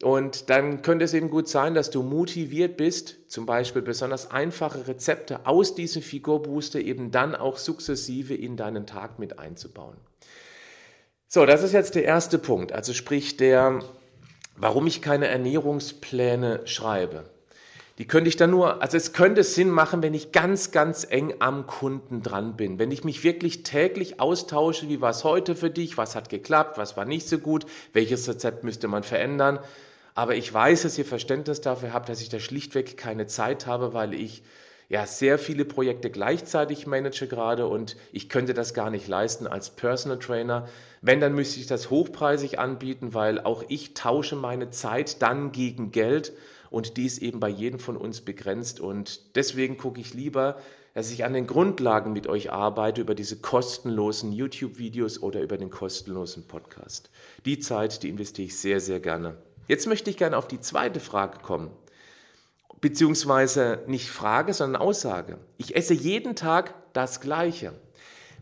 Und 0.04 0.50
dann 0.50 0.82
könnte 0.82 1.06
es 1.06 1.14
eben 1.14 1.30
gut 1.30 1.48
sein, 1.48 1.72
dass 1.72 1.88
du 1.88 2.02
motiviert 2.02 2.76
bist, 2.76 3.16
zum 3.26 3.46
Beispiel 3.46 3.80
besonders 3.80 4.30
einfache 4.30 4.86
Rezepte 4.86 5.46
aus 5.46 5.74
diesem 5.74 6.02
Figurbooster 6.02 6.78
eben 6.78 7.10
dann 7.10 7.34
auch 7.34 7.56
sukzessive 7.56 8.34
in 8.34 8.58
deinen 8.58 8.86
Tag 8.86 9.18
mit 9.18 9.38
einzubauen. 9.38 9.96
So, 11.26 11.46
das 11.46 11.62
ist 11.62 11.72
jetzt 11.72 11.94
der 11.94 12.04
erste 12.04 12.36
Punkt, 12.36 12.72
also 12.72 12.92
sprich 12.92 13.38
der, 13.38 13.78
warum 14.56 14.86
ich 14.86 15.00
keine 15.00 15.28
Ernährungspläne 15.28 16.60
schreibe. 16.66 17.24
Die 17.96 18.06
könnte 18.06 18.28
ich 18.28 18.36
dann 18.36 18.50
nur, 18.50 18.82
also 18.82 18.98
es 18.98 19.14
könnte 19.14 19.42
Sinn 19.42 19.70
machen, 19.70 20.02
wenn 20.02 20.12
ich 20.12 20.32
ganz, 20.32 20.70
ganz 20.70 21.06
eng 21.08 21.32
am 21.38 21.66
Kunden 21.66 22.22
dran 22.22 22.56
bin. 22.56 22.78
Wenn 22.78 22.90
ich 22.90 23.04
mich 23.04 23.24
wirklich 23.24 23.62
täglich 23.62 24.20
austausche, 24.20 24.90
wie 24.90 25.00
war 25.00 25.12
es 25.12 25.24
heute 25.24 25.56
für 25.56 25.70
dich, 25.70 25.96
was 25.96 26.14
hat 26.14 26.28
geklappt, 26.28 26.76
was 26.76 26.94
war 26.98 27.06
nicht 27.06 27.26
so 27.26 27.38
gut, 27.38 27.64
welches 27.94 28.28
Rezept 28.28 28.64
müsste 28.64 28.86
man 28.86 29.02
verändern. 29.02 29.60
Aber 30.14 30.36
ich 30.36 30.52
weiß, 30.52 30.82
dass 30.82 30.96
ihr 30.96 31.04
Verständnis 31.04 31.60
dafür 31.60 31.92
habt, 31.92 32.08
dass 32.08 32.20
ich 32.20 32.28
da 32.28 32.38
schlichtweg 32.38 32.96
keine 32.96 33.26
Zeit 33.26 33.66
habe, 33.66 33.94
weil 33.94 34.14
ich 34.14 34.42
ja 34.88 35.06
sehr 35.06 35.38
viele 35.38 35.64
Projekte 35.64 36.10
gleichzeitig 36.10 36.86
manage 36.86 37.26
gerade 37.26 37.66
und 37.66 37.96
ich 38.12 38.28
könnte 38.28 38.54
das 38.54 38.74
gar 38.74 38.90
nicht 38.90 39.08
leisten 39.08 39.46
als 39.46 39.70
Personal 39.70 40.18
Trainer. 40.18 40.68
Wenn, 41.00 41.20
dann 41.20 41.34
müsste 41.34 41.58
ich 41.58 41.66
das 41.66 41.90
hochpreisig 41.90 42.58
anbieten, 42.58 43.12
weil 43.12 43.40
auch 43.40 43.64
ich 43.68 43.94
tausche 43.94 44.36
meine 44.36 44.70
Zeit 44.70 45.20
dann 45.22 45.52
gegen 45.52 45.90
Geld 45.90 46.32
und 46.70 46.96
die 46.96 47.06
ist 47.06 47.18
eben 47.18 47.40
bei 47.40 47.48
jedem 47.48 47.80
von 47.80 47.96
uns 47.96 48.20
begrenzt. 48.20 48.80
Und 48.80 49.36
deswegen 49.36 49.78
gucke 49.78 50.00
ich 50.00 50.14
lieber, 50.14 50.58
dass 50.92 51.10
ich 51.10 51.24
an 51.24 51.32
den 51.32 51.46
Grundlagen 51.46 52.12
mit 52.12 52.26
euch 52.26 52.52
arbeite 52.52 53.00
über 53.00 53.14
diese 53.14 53.36
kostenlosen 53.36 54.32
YouTube-Videos 54.32 55.22
oder 55.22 55.40
über 55.40 55.56
den 55.56 55.70
kostenlosen 55.70 56.46
Podcast. 56.46 57.10
Die 57.44 57.58
Zeit, 57.58 58.02
die 58.02 58.08
investiere 58.08 58.46
ich 58.46 58.56
sehr, 58.56 58.80
sehr 58.80 59.00
gerne. 59.00 59.36
Jetzt 59.66 59.86
möchte 59.86 60.10
ich 60.10 60.16
gerne 60.16 60.36
auf 60.36 60.48
die 60.48 60.60
zweite 60.60 61.00
Frage 61.00 61.38
kommen. 61.40 61.70
Beziehungsweise 62.80 63.82
nicht 63.86 64.10
Frage, 64.10 64.52
sondern 64.52 64.82
Aussage. 64.82 65.38
Ich 65.56 65.74
esse 65.74 65.94
jeden 65.94 66.36
Tag 66.36 66.74
das 66.92 67.20
Gleiche. 67.20 67.72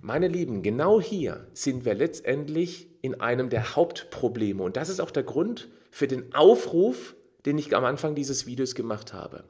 Meine 0.00 0.26
Lieben, 0.26 0.62
genau 0.62 1.00
hier 1.00 1.46
sind 1.52 1.84
wir 1.84 1.94
letztendlich 1.94 2.88
in 3.02 3.20
einem 3.20 3.50
der 3.50 3.76
Hauptprobleme. 3.76 4.62
Und 4.62 4.76
das 4.76 4.88
ist 4.88 5.00
auch 5.00 5.12
der 5.12 5.22
Grund 5.22 5.68
für 5.92 6.08
den 6.08 6.34
Aufruf, 6.34 7.14
den 7.46 7.58
ich 7.58 7.74
am 7.76 7.84
Anfang 7.84 8.14
dieses 8.14 8.46
Videos 8.46 8.74
gemacht 8.74 9.12
habe. 9.12 9.44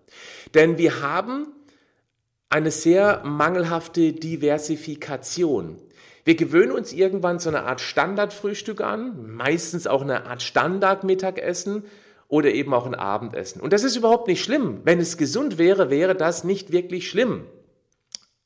Denn 0.54 0.76
wir 0.76 1.00
haben 1.00 1.46
eine 2.50 2.70
sehr 2.70 3.22
mangelhafte 3.24 4.12
Diversifikation. 4.12 5.78
Wir 6.24 6.36
gewöhnen 6.36 6.72
uns 6.72 6.92
irgendwann 6.92 7.40
so 7.40 7.48
eine 7.48 7.64
Art 7.64 7.80
Standardfrühstück 7.80 8.80
an, 8.80 9.34
meistens 9.34 9.86
auch 9.86 10.02
eine 10.02 10.26
Art 10.26 10.40
Standardmittagessen 10.42 11.84
oder 12.28 12.52
eben 12.52 12.72
auch 12.72 12.86
ein 12.86 12.94
Abendessen. 12.94 13.60
Und 13.60 13.72
das 13.72 13.82
ist 13.82 13.96
überhaupt 13.96 14.28
nicht 14.28 14.42
schlimm. 14.42 14.80
Wenn 14.84 15.00
es 15.00 15.16
gesund 15.16 15.58
wäre, 15.58 15.90
wäre 15.90 16.14
das 16.14 16.44
nicht 16.44 16.70
wirklich 16.70 17.10
schlimm. 17.10 17.44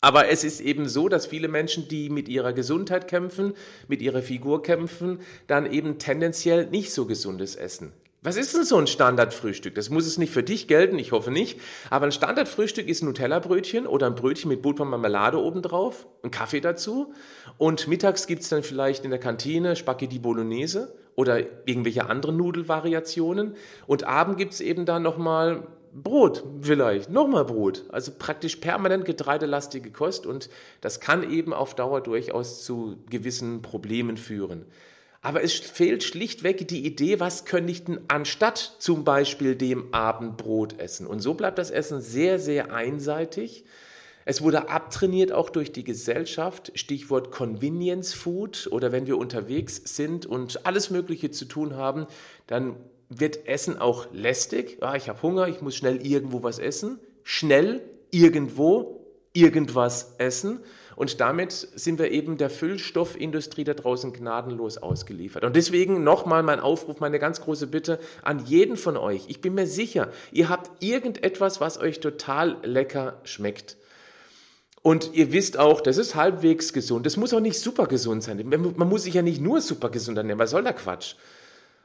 Aber 0.01 0.29
es 0.29 0.45
ist 0.45 0.61
eben 0.61 0.89
so, 0.89 1.09
dass 1.09 1.27
viele 1.27 1.49
Menschen, 1.49 1.89
die 1.89 2.11
mit 2.11 2.29
ihrer 2.29 2.53
Gesundheit 2.53 3.09
kämpfen, 3.09 3.55
mit 3.89 4.01
ihrer 4.01 4.23
Figur 4.23 4.63
kämpfen, 4.63 5.21
dann 5.47 5.71
eben 5.71 5.99
tendenziell 5.99 6.67
nicht 6.67 6.93
so 6.93 7.07
gesundes 7.07 7.57
Essen. 7.57 7.93
Was 8.27 8.37
ist 8.37 8.57
denn 8.57 8.65
so 8.65 8.77
ein 8.77 8.89
Standardfrühstück? 8.89 9.77
Das 9.77 9.89
muss 9.89 10.05
es 10.05 10.19
nicht 10.19 10.33
für 10.33 10.43
dich 10.43 10.67
gelten, 10.67 10.99
ich 10.99 11.13
hoffe 11.13 11.31
nicht. 11.31 11.61
Aber 11.91 12.07
ein 12.07 12.13
Standardfrühstück 12.13 12.89
ist 12.89 13.01
ein 13.01 13.07
Nutella-Brötchen 13.07 13.87
oder 13.87 14.09
ein 14.09 14.17
Brötchen 14.17 14.49
mit 14.49 14.63
Butter 14.63 14.83
und 14.83 14.91
Marmelade 14.91 15.41
obendrauf, 15.41 16.09
ein 16.25 16.33
Kaffee 16.33 16.61
dazu. 16.61 17.15
Und 17.57 17.87
mittags 17.87 18.27
gibt's 18.27 18.49
dann 18.49 18.65
vielleicht 18.65 19.05
in 19.05 19.13
der 19.13 19.21
Kantine 19.21 19.77
Spaghetti 19.77 20.19
Bolognese 20.19 20.93
oder 21.15 21.39
irgendwelche 21.69 22.11
anderen 22.11 22.37
Nudelvariationen. 22.37 23.55
Und 23.87 24.03
abend 24.03 24.39
gibt's 24.39 24.61
eben 24.61 24.87
dann 24.87 25.05
nochmal 25.05 25.63
Brot 25.93 26.43
vielleicht, 26.63 27.09
nochmal 27.11 27.45
Brot. 27.45 27.85
Also 27.91 28.11
praktisch 28.19 28.57
permanent 28.57 29.05
getreidelastige 29.05 29.93
Kost 29.93 30.27
und 30.27 30.51
das 30.81 30.99
kann 30.99 31.31
eben 31.31 31.53
auf 31.53 31.77
Dauer 31.77 32.01
durchaus 32.01 32.65
zu 32.65 32.97
gewissen 33.09 33.63
Problemen 33.63 34.17
führen. 34.17 34.67
Aber 35.27 35.43
es 35.43 35.55
fehlt 35.55 36.05
schlichtweg 36.05 36.69
die 36.69 36.87
Idee, 36.87 37.19
was 37.19 37.45
könnte 37.47 37.73
ich 37.73 37.83
denn 37.83 37.99
anstatt 38.07 38.77
zum 38.79 39.03
Beispiel 39.03 39.57
dem 39.57 39.93
Abendbrot 39.93 40.79
essen. 40.79 41.05
Und 41.05 41.19
so 41.19 41.35
bleibt 41.35 41.59
das 41.59 41.73
Essen 41.73 42.01
sehr, 42.01 42.39
sehr 42.39 42.73
einseitig. 42.73 43.65
Es 44.25 44.41
wurde 44.41 44.69
abtrainiert 44.69 45.33
auch 45.33 45.51
durch 45.51 45.73
die 45.73 45.83
Gesellschaft, 45.83 46.71
Stichwort 46.77 47.33
Convenience 47.33 48.15
Food 48.15 48.69
oder 48.71 48.93
wenn 48.93 49.09
wir 49.09 49.19
unterwegs 49.19 49.83
sind 49.97 50.27
und 50.27 50.65
alles 50.65 50.91
Mögliche 50.91 51.33
zu 51.33 51.47
tun 51.47 51.75
haben, 51.75 52.07
dann 52.47 52.77
wird 53.09 53.49
Essen 53.49 53.81
auch 53.81 54.07
lästig. 54.13 54.79
Ja, 54.81 54.95
ich 54.95 55.09
habe 55.09 55.23
Hunger, 55.23 55.49
ich 55.49 55.61
muss 55.61 55.75
schnell 55.75 56.07
irgendwo 56.07 56.45
was 56.45 56.61
essen. 56.61 57.01
Schnell 57.25 57.83
irgendwo 58.13 59.05
irgendwas 59.33 60.15
essen. 60.19 60.61
Und 60.97 61.21
damit 61.21 61.53
sind 61.53 61.99
wir 61.99 62.11
eben 62.11 62.39
der 62.39 62.49
Füllstoffindustrie 62.49 63.65
da 63.65 63.75
draußen 63.75 64.15
gnadenlos 64.15 64.79
ausgeliefert. 64.79 65.45
Und 65.45 65.55
deswegen 65.55 66.03
nochmal 66.03 66.43
mein 66.43 66.59
Aufruf, 66.59 67.01
meine 67.01 67.19
ganz 67.19 67.43
große 67.43 67.67
Bitte 67.67 68.01
an 68.23 68.45
jeden 68.47 68.79
von 68.79 68.97
euch. 68.97 69.25
Ich 69.29 69.43
bin 69.43 69.55
mir 69.55 69.67
sicher, 69.67 70.09
ihr 70.33 70.49
habt 70.49 70.83
irgendetwas, 70.83 71.61
was 71.61 71.79
euch 71.79 72.01
total 72.01 72.57
lecker 72.63 73.21
schmeckt. 73.25 73.77
Und 74.81 75.13
ihr 75.13 75.33
wisst 75.33 75.59
auch, 75.59 75.83
das 75.83 75.99
ist 75.99 76.15
halbwegs 76.15 76.73
gesund. 76.73 77.05
Das 77.05 77.19
muss 77.19 77.35
auch 77.35 77.41
nicht 77.41 77.61
super 77.61 77.87
gesund 77.87 78.23
sein. 78.23 78.43
Man 78.49 78.89
muss 78.89 79.03
sich 79.03 79.15
ja 79.15 79.23
nicht 79.23 79.41
nur 79.41 79.61
super 79.61 79.91
gesund 79.91 80.17
ernähren. 80.17 80.39
Was 80.39 80.51
soll 80.51 80.63
der 80.63 80.73
Quatsch? 80.73 81.17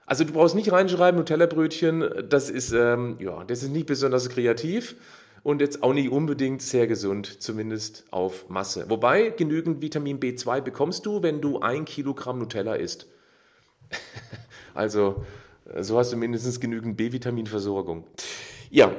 Also 0.05 0.23
du 0.23 0.31
brauchst 0.31 0.55
nicht 0.55 0.71
reinschreiben, 0.71 1.19
Nutella-Brötchen, 1.19 2.27
das 2.29 2.49
ist, 2.49 2.71
ähm, 2.73 3.17
ja, 3.19 3.43
das 3.45 3.63
ist 3.63 3.71
nicht 3.71 3.87
besonders 3.87 4.29
kreativ 4.29 4.95
und 5.43 5.61
jetzt 5.61 5.83
auch 5.83 5.93
nicht 5.93 6.11
unbedingt 6.11 6.61
sehr 6.61 6.87
gesund, 6.87 7.41
zumindest 7.41 8.05
auf 8.11 8.49
Masse. 8.49 8.89
Wobei 8.89 9.29
genügend 9.29 9.81
Vitamin 9.81 10.19
B2 10.19 10.61
bekommst 10.61 11.05
du, 11.05 11.23
wenn 11.23 11.41
du 11.41 11.59
ein 11.59 11.85
Kilogramm 11.85 12.39
Nutella 12.39 12.75
isst. 12.75 13.07
also 14.73 15.25
so 15.79 15.97
hast 15.97 16.11
du 16.11 16.17
mindestens 16.17 16.59
genügend 16.59 16.97
B-Vitaminversorgung. 16.97 18.05
Ja, 18.69 18.91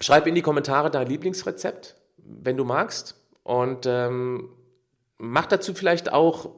schreib 0.00 0.26
in 0.26 0.34
die 0.34 0.42
Kommentare 0.42 0.90
dein 0.90 1.06
Lieblingsrezept, 1.06 1.96
wenn 2.16 2.56
du 2.56 2.64
magst. 2.64 3.20
Und 3.42 3.86
ähm, 3.86 4.48
mach 5.18 5.46
dazu 5.46 5.74
vielleicht 5.74 6.12
auch, 6.12 6.50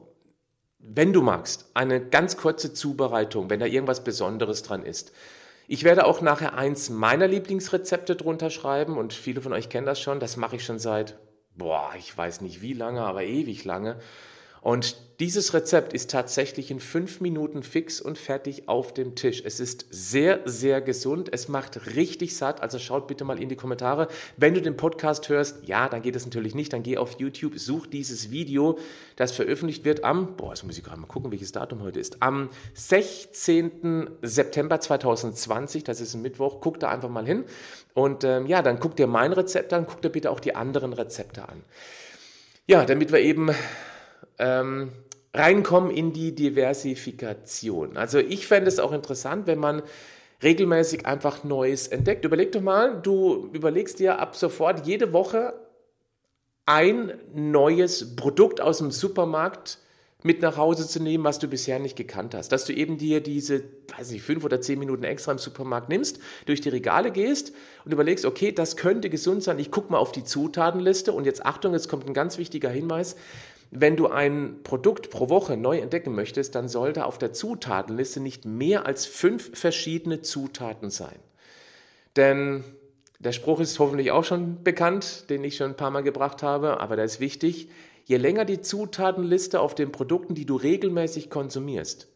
wenn 0.79 1.13
du 1.13 1.21
magst, 1.21 1.69
eine 1.73 2.03
ganz 2.03 2.37
kurze 2.37 2.73
Zubereitung, 2.73 3.49
wenn 3.49 3.59
da 3.59 3.65
irgendwas 3.65 4.03
Besonderes 4.03 4.63
dran 4.63 4.83
ist. 4.83 5.11
Ich 5.69 5.83
werde 5.83 6.05
auch 6.05 6.21
nachher 6.21 6.53
eins 6.53 6.89
meiner 6.89 7.27
Lieblingsrezepte 7.27 8.15
drunter 8.15 8.49
schreiben 8.49 8.97
und 8.97 9.13
viele 9.13 9.41
von 9.41 9.51
euch 9.51 9.67
kennen 9.67 9.85
das 9.85 9.99
schon. 9.99 10.21
Das 10.21 10.37
mache 10.37 10.55
ich 10.55 10.63
schon 10.63 10.79
seit, 10.79 11.19
boah, 11.55 11.91
ich 11.97 12.17
weiß 12.17 12.39
nicht 12.39 12.61
wie 12.61 12.71
lange, 12.71 13.01
aber 13.01 13.23
ewig 13.23 13.65
lange. 13.65 13.99
Und 14.61 14.97
dieses 15.19 15.55
Rezept 15.55 15.93
ist 15.93 16.11
tatsächlich 16.11 16.69
in 16.69 16.79
fünf 16.79 17.21
Minuten 17.21 17.63
fix 17.63 17.99
und 17.99 18.19
fertig 18.19 18.69
auf 18.69 18.93
dem 18.93 19.15
Tisch. 19.15 19.41
Es 19.43 19.59
ist 19.59 19.87
sehr, 19.89 20.41
sehr 20.45 20.79
gesund. 20.79 21.29
Es 21.33 21.47
macht 21.47 21.95
richtig 21.95 22.37
satt. 22.37 22.61
Also 22.61 22.77
schaut 22.77 23.07
bitte 23.07 23.25
mal 23.25 23.41
in 23.41 23.49
die 23.49 23.55
Kommentare. 23.55 24.09
Wenn 24.35 24.53
du 24.53 24.61
den 24.61 24.77
Podcast 24.77 25.27
hörst, 25.29 25.67
ja, 25.67 25.89
dann 25.89 26.03
geht 26.03 26.15
es 26.15 26.25
natürlich 26.25 26.53
nicht. 26.53 26.71
Dann 26.71 26.83
geh 26.83 26.99
auf 26.99 27.19
YouTube, 27.19 27.57
such 27.57 27.87
dieses 27.87 28.29
Video, 28.29 28.77
das 29.15 29.31
veröffentlicht 29.31 29.85
wird 29.85 30.03
am, 30.03 30.35
boah, 30.35 30.49
jetzt 30.49 30.63
muss 30.63 30.77
ich 30.77 30.83
gerade 30.83 31.01
mal 31.01 31.07
gucken, 31.07 31.31
welches 31.31 31.51
Datum 31.51 31.81
heute 31.81 31.99
ist. 31.99 32.21
Am 32.21 32.49
16. 32.75 34.09
September 34.21 34.79
2020, 34.79 35.83
das 35.83 35.99
ist 35.99 36.13
ein 36.13 36.21
Mittwoch. 36.21 36.61
Guck 36.61 36.79
da 36.79 36.89
einfach 36.89 37.09
mal 37.09 37.25
hin. 37.25 37.45
Und 37.95 38.23
ähm, 38.23 38.45
ja, 38.45 38.61
dann 38.61 38.79
guck 38.79 38.95
dir 38.95 39.07
mein 39.07 39.33
Rezept 39.33 39.73
an, 39.73 39.87
guck 39.87 40.03
dir 40.03 40.09
bitte 40.09 40.29
auch 40.29 40.39
die 40.39 40.53
anderen 40.53 40.93
Rezepte 40.93 41.49
an. 41.49 41.63
Ja, 42.67 42.85
damit 42.85 43.11
wir 43.11 43.19
eben 43.19 43.49
ähm, 44.39 44.91
reinkommen 45.33 45.91
in 45.91 46.13
die 46.13 46.33
Diversifikation. 46.33 47.97
Also 47.97 48.19
ich 48.19 48.47
fände 48.47 48.67
es 48.67 48.79
auch 48.79 48.91
interessant, 48.91 49.47
wenn 49.47 49.59
man 49.59 49.83
regelmäßig 50.43 51.05
einfach 51.05 51.43
Neues 51.43 51.87
entdeckt. 51.87 52.25
Überleg 52.25 52.51
doch 52.51 52.61
mal, 52.61 53.01
du 53.01 53.49
überlegst 53.53 53.99
dir 53.99 54.19
ab 54.19 54.35
sofort 54.35 54.85
jede 54.85 55.13
Woche 55.13 55.53
ein 56.65 57.13
neues 57.33 58.15
Produkt 58.15 58.61
aus 58.61 58.79
dem 58.79 58.91
Supermarkt 58.91 59.79
mit 60.23 60.41
nach 60.41 60.57
Hause 60.57 60.87
zu 60.87 61.01
nehmen, 61.01 61.23
was 61.23 61.39
du 61.39 61.47
bisher 61.47 61.79
nicht 61.79 61.95
gekannt 61.95 62.33
hast. 62.35 62.51
Dass 62.51 62.65
du 62.65 62.73
eben 62.73 62.97
dir 62.97 63.21
diese, 63.21 63.63
weiß 63.95 64.11
nicht, 64.11 64.23
fünf 64.23 64.43
oder 64.43 64.59
zehn 64.59 64.79
Minuten 64.79 65.03
extra 65.03 65.31
im 65.31 65.37
Supermarkt 65.37 65.89
nimmst, 65.89 66.19
durch 66.45 66.59
die 66.59 66.69
Regale 66.69 67.11
gehst 67.11 67.53
und 67.85 67.93
überlegst, 67.93 68.25
okay, 68.25 68.51
das 68.51 68.75
könnte 68.75 69.09
gesund 69.09 69.43
sein. 69.43 69.59
Ich 69.59 69.71
gucke 69.71 69.91
mal 69.91 69.99
auf 69.99 70.11
die 70.11 70.23
Zutatenliste 70.23 71.13
und 71.13 71.25
jetzt 71.25 71.45
Achtung, 71.45 71.73
jetzt 71.73 71.87
kommt 71.87 72.07
ein 72.07 72.13
ganz 72.13 72.37
wichtiger 72.37 72.69
Hinweis. 72.69 73.15
Wenn 73.71 73.95
du 73.95 74.07
ein 74.07 74.59
Produkt 74.63 75.09
pro 75.09 75.29
Woche 75.29 75.57
neu 75.57 75.79
entdecken 75.79 76.15
möchtest, 76.15 76.55
dann 76.55 76.69
sollte 76.69 77.05
auf 77.05 77.17
der 77.17 77.33
Zutatenliste 77.33 78.19
nicht 78.19 78.45
mehr 78.45 78.85
als 78.85 79.05
fünf 79.05 79.57
verschiedene 79.57 80.21
Zutaten 80.21 80.89
sein. 80.89 81.19
Denn 82.15 82.63
der 83.19 83.31
Spruch 83.31 83.59
ist 83.59 83.79
hoffentlich 83.79 84.11
auch 84.11 84.23
schon 84.23 84.63
bekannt, 84.63 85.29
den 85.29 85.43
ich 85.43 85.57
schon 85.57 85.71
ein 85.71 85.77
paar 85.77 85.91
Mal 85.91 86.03
gebracht 86.03 86.43
habe, 86.43 86.79
aber 86.79 86.95
der 86.95 87.05
ist 87.05 87.19
wichtig. 87.19 87.69
Je 88.05 88.17
länger 88.17 88.45
die 88.45 88.61
Zutatenliste 88.61 89.59
auf 89.59 89.75
den 89.75 89.91
Produkten, 89.91 90.33
die 90.33 90.45
du 90.45 90.55
regelmäßig 90.55 91.29
konsumierst, 91.29 92.07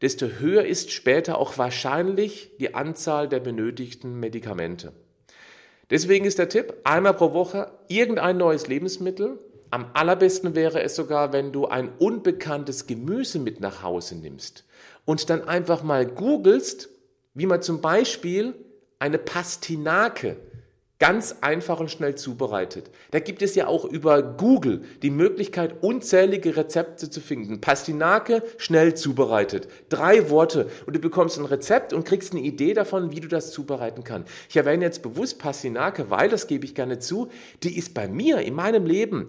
desto 0.00 0.26
höher 0.26 0.64
ist 0.64 0.90
später 0.90 1.38
auch 1.38 1.58
wahrscheinlich 1.58 2.50
die 2.58 2.74
Anzahl 2.74 3.28
der 3.28 3.40
benötigten 3.40 4.18
Medikamente. 4.18 4.92
Deswegen 5.90 6.24
ist 6.24 6.38
der 6.38 6.48
Tipp, 6.48 6.74
einmal 6.84 7.14
pro 7.14 7.32
Woche 7.32 7.72
irgendein 7.88 8.36
neues 8.36 8.66
Lebensmittel. 8.66 9.38
Am 9.70 9.86
allerbesten 9.92 10.54
wäre 10.54 10.82
es 10.82 10.96
sogar, 10.96 11.32
wenn 11.32 11.52
du 11.52 11.66
ein 11.66 11.90
unbekanntes 11.98 12.86
Gemüse 12.86 13.38
mit 13.38 13.60
nach 13.60 13.82
Hause 13.82 14.16
nimmst 14.16 14.64
und 15.04 15.28
dann 15.30 15.46
einfach 15.46 15.82
mal 15.82 16.06
googelst, 16.06 16.88
wie 17.34 17.46
man 17.46 17.62
zum 17.62 17.80
Beispiel 17.80 18.54
eine 18.98 19.18
Pastinake 19.18 20.36
ganz 20.98 21.36
einfach 21.42 21.78
und 21.78 21.90
schnell 21.90 22.16
zubereitet. 22.16 22.90
Da 23.12 23.20
gibt 23.20 23.42
es 23.42 23.54
ja 23.54 23.68
auch 23.68 23.84
über 23.84 24.20
Google 24.22 24.82
die 25.02 25.10
Möglichkeit, 25.10 25.82
unzählige 25.82 26.56
Rezepte 26.56 27.08
zu 27.08 27.20
finden. 27.20 27.60
Pastinake 27.60 28.42
schnell 28.56 28.94
zubereitet. 28.94 29.68
Drei 29.88 30.28
Worte 30.28 30.68
und 30.86 30.96
du 30.96 30.98
bekommst 30.98 31.38
ein 31.38 31.44
Rezept 31.44 31.92
und 31.92 32.04
kriegst 32.04 32.32
eine 32.32 32.42
Idee 32.42 32.74
davon, 32.74 33.12
wie 33.12 33.20
du 33.20 33.28
das 33.28 33.52
zubereiten 33.52 34.02
kannst. 34.02 34.28
Ich 34.48 34.56
erwähne 34.56 34.84
jetzt 34.84 35.02
bewusst 35.02 35.38
Pastinake, 35.38 36.10
weil, 36.10 36.28
das 36.28 36.48
gebe 36.48 36.64
ich 36.64 36.74
gerne 36.74 36.98
zu, 36.98 37.28
die 37.62 37.78
ist 37.78 37.94
bei 37.94 38.08
mir 38.08 38.40
in 38.40 38.54
meinem 38.54 38.84
Leben 38.84 39.28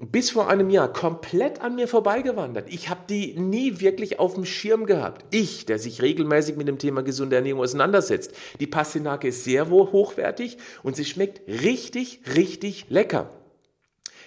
bis 0.00 0.30
vor 0.30 0.48
einem 0.48 0.70
Jahr 0.70 0.92
komplett 0.92 1.60
an 1.60 1.74
mir 1.74 1.88
vorbeigewandert. 1.88 2.68
Ich 2.72 2.88
habe 2.88 3.00
die 3.08 3.34
nie 3.38 3.80
wirklich 3.80 4.20
auf 4.20 4.34
dem 4.34 4.44
Schirm 4.44 4.86
gehabt. 4.86 5.24
Ich, 5.30 5.66
der 5.66 5.78
sich 5.78 6.02
regelmäßig 6.02 6.56
mit 6.56 6.68
dem 6.68 6.78
Thema 6.78 7.02
gesunde 7.02 7.36
Ernährung 7.36 7.62
auseinandersetzt. 7.62 8.32
Die 8.60 8.66
Pastinake 8.66 9.28
ist 9.28 9.44
sehr 9.44 9.68
hochwertig 9.70 10.58
und 10.82 10.94
sie 10.94 11.04
schmeckt 11.04 11.46
richtig, 11.48 12.20
richtig 12.36 12.86
lecker. 12.88 13.30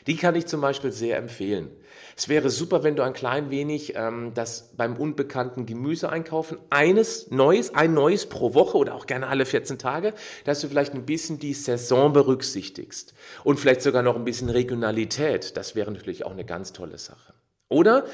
Die 0.08 0.15
kann 0.15 0.36
ich 0.36 0.48
zum 0.48 0.62
Beispiel 0.62 0.91
sehr 0.91 1.17
empfehlen. 1.17 1.70
Es 2.15 2.29
wäre 2.29 2.50
super, 2.50 2.84
wenn 2.84 2.96
du 2.96 3.03
ein 3.03 3.13
klein 3.13 3.50
wenig 3.50 3.96
ähm, 3.96 4.34
das 4.34 4.72
beim 4.75 4.98
unbekannten 4.98 5.65
Gemüse 5.65 6.10
einkaufen, 6.10 6.58
eines 6.70 7.31
Neues, 7.31 7.74
ein 7.74 7.93
Neues 7.93 8.27
pro 8.27 8.53
Woche 8.53 8.77
oder 8.77 8.96
auch 8.96 9.05
gerne 9.05 9.27
alle 9.27 9.46
14 9.46 9.77
Tage, 9.77 10.13
dass 10.43 10.62
du 10.62 10.67
vielleicht 10.67 10.93
ein 10.93 11.05
bisschen 11.05 11.39
die 11.39 11.53
Saison 11.53 12.13
berücksichtigst 12.13 13.13
und 13.43 13.60
vielleicht 13.60 13.81
sogar 13.81 14.03
noch 14.03 14.15
ein 14.15 14.25
bisschen 14.25 14.50
Regionalität. 14.50 15.58
Das 15.58 15.75
wäre 15.75 15.91
natürlich 15.91 16.25
auch 16.25 16.31
eine 16.31 16.46
ganz 16.46 16.74
tolle 16.74 16.98
Sache. 16.98 17.34
Oder 17.70 18.05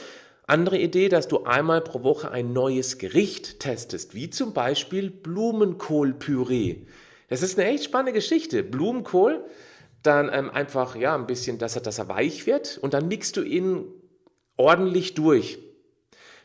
andere 0.46 0.78
Idee, 0.78 1.10
dass 1.10 1.28
du 1.28 1.44
einmal 1.44 1.82
pro 1.82 2.04
Woche 2.04 2.32
ein 2.32 2.54
neues 2.54 3.00
Gericht 3.00 3.60
testest, 3.60 4.14
wie 4.14 4.30
zum 4.30 4.54
Beispiel 4.54 5.10
Blumenkohlpüree. 5.10 6.86
Das 7.28 7.42
ist 7.42 7.60
eine 7.60 7.68
echt 7.70 7.84
spannende 7.84 8.14
Geschichte. 8.14 8.64
Blumenkohl 8.64 9.44
dann 10.08 10.30
ähm, 10.34 10.50
einfach 10.50 10.96
ja 10.96 11.16
ein 11.16 11.28
bisschen, 11.28 11.58
dass 11.60 11.76
er, 11.76 11.82
dass 11.82 12.00
er 12.00 12.10
weich 12.10 12.48
wird 12.48 12.80
und 12.82 12.94
dann 12.94 13.08
mixt 13.08 13.38
du 13.38 13.44
ihn 13.44 13.86
ordentlich 14.56 15.14
durch. 15.14 15.60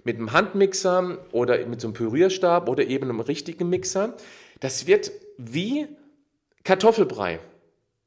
Mit 0.05 0.17
einem 0.17 0.33
Handmixer 0.33 1.19
oder 1.31 1.65
mit 1.67 1.81
so 1.81 1.87
einem 1.87 1.95
Pürierstab 1.95 2.69
oder 2.69 2.85
eben 2.85 3.09
einem 3.09 3.21
richtigen 3.21 3.69
Mixer. 3.69 4.17
Das 4.61 4.87
wird 4.87 5.13
wie 5.39 5.87
Kartoffelbrei. 6.65 7.39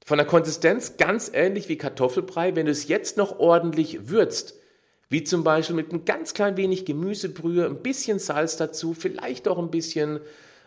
Von 0.06 0.18
der 0.18 0.28
Konsistenz 0.28 0.98
ganz 0.98 1.32
ähnlich 1.34 1.70
wie 1.70 1.78
Kartoffelbrei, 1.78 2.56
wenn 2.56 2.66
du 2.66 2.72
es 2.72 2.88
jetzt 2.88 3.18
noch 3.18 3.40
ordentlich 3.40 4.10
würzt. 4.10 4.60
Wie 5.10 5.24
zum 5.24 5.44
Beispiel 5.44 5.76
mit 5.76 5.94
ein 5.94 6.06
ganz 6.06 6.34
klein 6.34 6.58
wenig 6.58 6.86
Gemüsebrühe, 6.86 7.66
ein 7.66 7.82
bisschen 7.82 8.20
Salz 8.20 8.58
dazu, 8.58 8.94
vielleicht 8.94 9.48
auch 9.48 9.58
ein 9.58 9.72
bisschen 9.72 10.20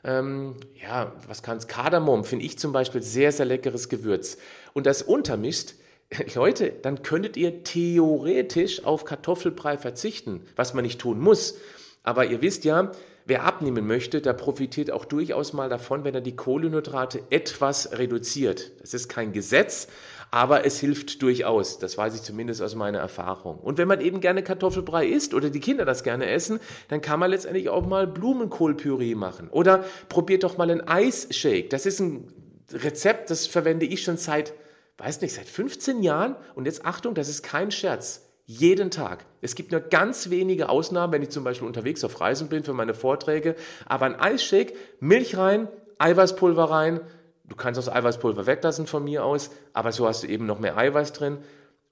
ähm, 0.04 0.56
ja, 0.80 1.12
was 1.26 1.42
kann 1.42 1.58
es? 1.58 1.66
Kardamom 1.66 2.24
finde 2.24 2.44
ich 2.44 2.58
zum 2.58 2.72
Beispiel 2.72 3.02
sehr, 3.02 3.32
sehr 3.32 3.46
leckeres 3.46 3.88
Gewürz. 3.88 4.38
Und 4.72 4.86
das 4.86 5.02
untermischt, 5.02 5.74
Leute, 6.34 6.70
dann 6.70 7.02
könntet 7.02 7.36
ihr 7.36 7.64
theoretisch 7.64 8.84
auf 8.84 9.04
Kartoffelbrei 9.04 9.76
verzichten, 9.78 10.42
was 10.56 10.74
man 10.74 10.84
nicht 10.84 11.00
tun 11.00 11.20
muss. 11.20 11.56
Aber 12.02 12.24
ihr 12.24 12.40
wisst 12.40 12.64
ja, 12.64 12.92
wer 13.26 13.44
abnehmen 13.44 13.86
möchte, 13.86 14.22
der 14.22 14.32
profitiert 14.32 14.90
auch 14.90 15.04
durchaus 15.04 15.52
mal 15.52 15.68
davon, 15.68 16.04
wenn 16.04 16.14
er 16.14 16.22
die 16.22 16.36
Kohlenhydrate 16.36 17.22
etwas 17.28 17.92
reduziert. 17.92 18.72
Das 18.80 18.94
ist 18.94 19.08
kein 19.08 19.32
Gesetz, 19.32 19.88
aber 20.30 20.66
es 20.66 20.78
hilft 20.78 21.22
durchaus. 21.22 21.78
Das 21.78 21.96
weiß 21.96 22.14
ich 22.14 22.22
zumindest 22.22 22.62
aus 22.62 22.74
meiner 22.74 22.98
Erfahrung. 22.98 23.58
Und 23.58 23.78
wenn 23.78 23.88
man 23.88 24.00
eben 24.00 24.20
gerne 24.20 24.42
Kartoffelbrei 24.42 25.06
isst 25.06 25.34
oder 25.34 25.50
die 25.50 25.60
Kinder 25.60 25.84
das 25.84 26.02
gerne 26.02 26.26
essen, 26.26 26.60
dann 26.88 27.00
kann 27.00 27.20
man 27.20 27.30
letztendlich 27.30 27.68
auch 27.68 27.86
mal 27.86 28.06
Blumenkohlpüree 28.06 29.14
machen. 29.14 29.48
Oder 29.50 29.84
probiert 30.08 30.44
doch 30.44 30.58
mal 30.58 30.70
einen 30.70 30.86
Eisshake. 30.86 31.68
Das 31.68 31.86
ist 31.86 32.00
ein 32.00 32.32
Rezept, 32.72 33.30
das 33.30 33.46
verwende 33.46 33.86
ich 33.86 34.02
schon 34.02 34.18
seit, 34.18 34.52
weiß 34.98 35.20
nicht, 35.22 35.34
seit 35.34 35.48
15 35.48 36.02
Jahren. 36.02 36.36
Und 36.54 36.66
jetzt 36.66 36.84
Achtung, 36.84 37.14
das 37.14 37.28
ist 37.28 37.42
kein 37.42 37.70
Scherz. 37.70 38.24
Jeden 38.44 38.90
Tag. 38.90 39.26
Es 39.42 39.54
gibt 39.54 39.72
nur 39.72 39.80
ganz 39.80 40.30
wenige 40.30 40.70
Ausnahmen, 40.70 41.12
wenn 41.12 41.22
ich 41.22 41.28
zum 41.28 41.44
Beispiel 41.44 41.66
unterwegs 41.68 42.02
auf 42.02 42.20
Reisen 42.20 42.48
bin 42.48 42.64
für 42.64 42.72
meine 42.72 42.94
Vorträge. 42.94 43.54
Aber 43.86 44.06
ein 44.06 44.18
Eisshake, 44.18 44.72
Milch 45.00 45.36
rein, 45.36 45.68
Eiweißpulver 45.98 46.64
rein, 46.64 47.00
Du 47.48 47.56
kannst 47.56 47.78
das 47.78 47.88
Eiweißpulver 47.88 48.46
weglassen 48.46 48.86
von 48.86 49.04
mir 49.04 49.24
aus, 49.24 49.50
aber 49.72 49.92
so 49.92 50.06
hast 50.06 50.22
du 50.22 50.26
eben 50.26 50.46
noch 50.46 50.58
mehr 50.58 50.76
Eiweiß 50.76 51.12
drin. 51.12 51.38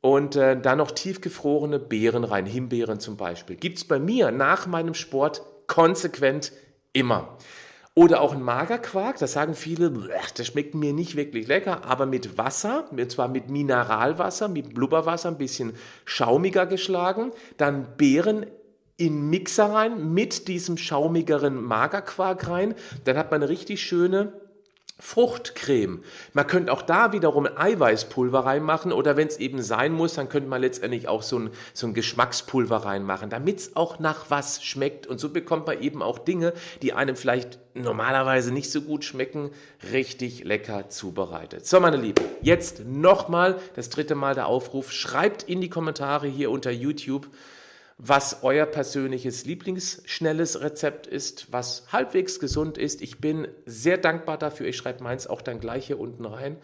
Und 0.01 0.37
äh, 0.37 0.61
dann 0.61 0.79
noch 0.79 0.90
tiefgefrorene 0.90 1.79
Beeren 1.79 2.25
rein, 2.25 2.47
Himbeeren 2.47 3.01
zum 3.01 3.16
Beispiel. 3.16 3.57
Gibt 3.57 3.79
es 3.79 3.85
bei 3.85 3.99
mir 3.99 4.31
nach 4.31 4.66
meinem 4.66 4.95
Sport 4.95 5.42
konsequent 5.66 6.53
immer. 6.92 7.37
Oder 7.95 8.21
auch 8.21 8.35
ein 8.35 8.42
Magerquark, 8.42 9.19
das 9.19 9.33
sagen 9.33 9.55
viele, 9.55 9.90
das 10.37 10.47
schmeckt 10.47 10.75
mir 10.75 10.92
nicht 10.92 11.16
wirklich 11.16 11.47
lecker, 11.47 11.87
aber 11.87 12.05
mit 12.05 12.37
Wasser, 12.37 12.85
und 12.90 13.11
zwar 13.11 13.27
mit 13.27 13.49
Mineralwasser, 13.49 14.49
mit 14.49 14.75
Blubberwasser, 14.75 15.31
ein 15.31 15.38
bisschen 15.38 15.73
schaumiger 16.05 16.66
geschlagen, 16.66 17.33
dann 17.57 17.97
Beeren 17.97 18.45
in 18.99 19.31
Mixer 19.31 19.73
rein, 19.73 20.12
mit 20.12 20.47
diesem 20.47 20.77
schaumigeren 20.77 21.62
Magerquark 21.62 22.49
rein, 22.49 22.75
dann 23.05 23.16
hat 23.16 23.31
man 23.31 23.42
eine 23.42 23.51
richtig 23.51 23.83
schöne 23.83 24.33
Fruchtcreme. 24.99 26.03
Man 26.33 26.47
könnte 26.47 26.73
auch 26.73 26.81
da 26.81 27.13
wiederum 27.13 27.47
Eiweißpulver 27.47 28.41
reinmachen 28.41 28.93
oder 28.93 29.17
wenn 29.17 29.29
es 29.29 29.37
eben 29.37 29.61
sein 29.61 29.93
muss, 29.93 30.15
dann 30.15 30.31
könnte 30.31 30.49
man 30.49 30.63
letztendlich 30.63 31.07
auch 31.07 31.23
so 31.23 31.39
ein, 31.39 31.51
so 31.75 31.87
ein 31.87 31.93
Geschmackspulver 31.93 32.79
reinmachen, 32.79 33.29
damit 33.29 33.59
es 33.59 33.77
auch 33.77 33.99
nach 33.99 34.31
was 34.31 34.65
schmeckt. 34.65 35.07
Und 35.07 35.21
so 35.21 35.29
bekommt 35.29 35.67
man 35.67 35.83
eben 35.83 36.03
auch 36.03 36.19
Dinge, 36.19 36.55
die 36.81 36.95
einem 36.95 37.17
vielleicht 37.17 37.59
normalerweise 37.75 38.53
nicht 38.53 38.71
so 38.71 38.81
gut 38.81 39.05
schmecken, 39.05 39.51
richtig 39.93 40.45
lecker 40.45 40.89
zubereitet. 40.89 41.67
So, 41.67 41.79
meine 41.79 41.99
Lieben, 41.99 42.25
jetzt 42.41 42.87
nochmal 42.87 43.61
das 43.75 43.91
dritte 43.91 44.15
Mal 44.15 44.35
der 44.35 44.47
Aufruf. 44.47 44.93
Schreibt 44.93 45.43
in 45.43 45.61
die 45.61 45.69
Kommentare 45.69 46.27
hier 46.27 46.51
unter 46.51 46.71
YouTube, 46.71 47.29
was 47.99 48.43
euer 48.43 48.67
persönliches 48.67 49.47
Lieblingsschnelles 49.47 50.61
Rezept 50.61 51.07
ist, 51.07 51.53
was 51.53 51.85
halbwegs 51.93 52.41
gesund 52.41 52.77
ist. 52.77 53.01
Ich 53.01 53.19
bin 53.21 53.49
sehr 53.65 53.97
dankbar 53.97 54.37
dafür. 54.37 54.67
Ich 54.67 54.77
schreibe 54.77 55.03
meins 55.03 55.27
auch 55.27 55.41
dann 55.41 55.61
gleich 55.61 55.87
hier 55.87 55.99
unten 55.99 56.27
rein, 56.27 56.59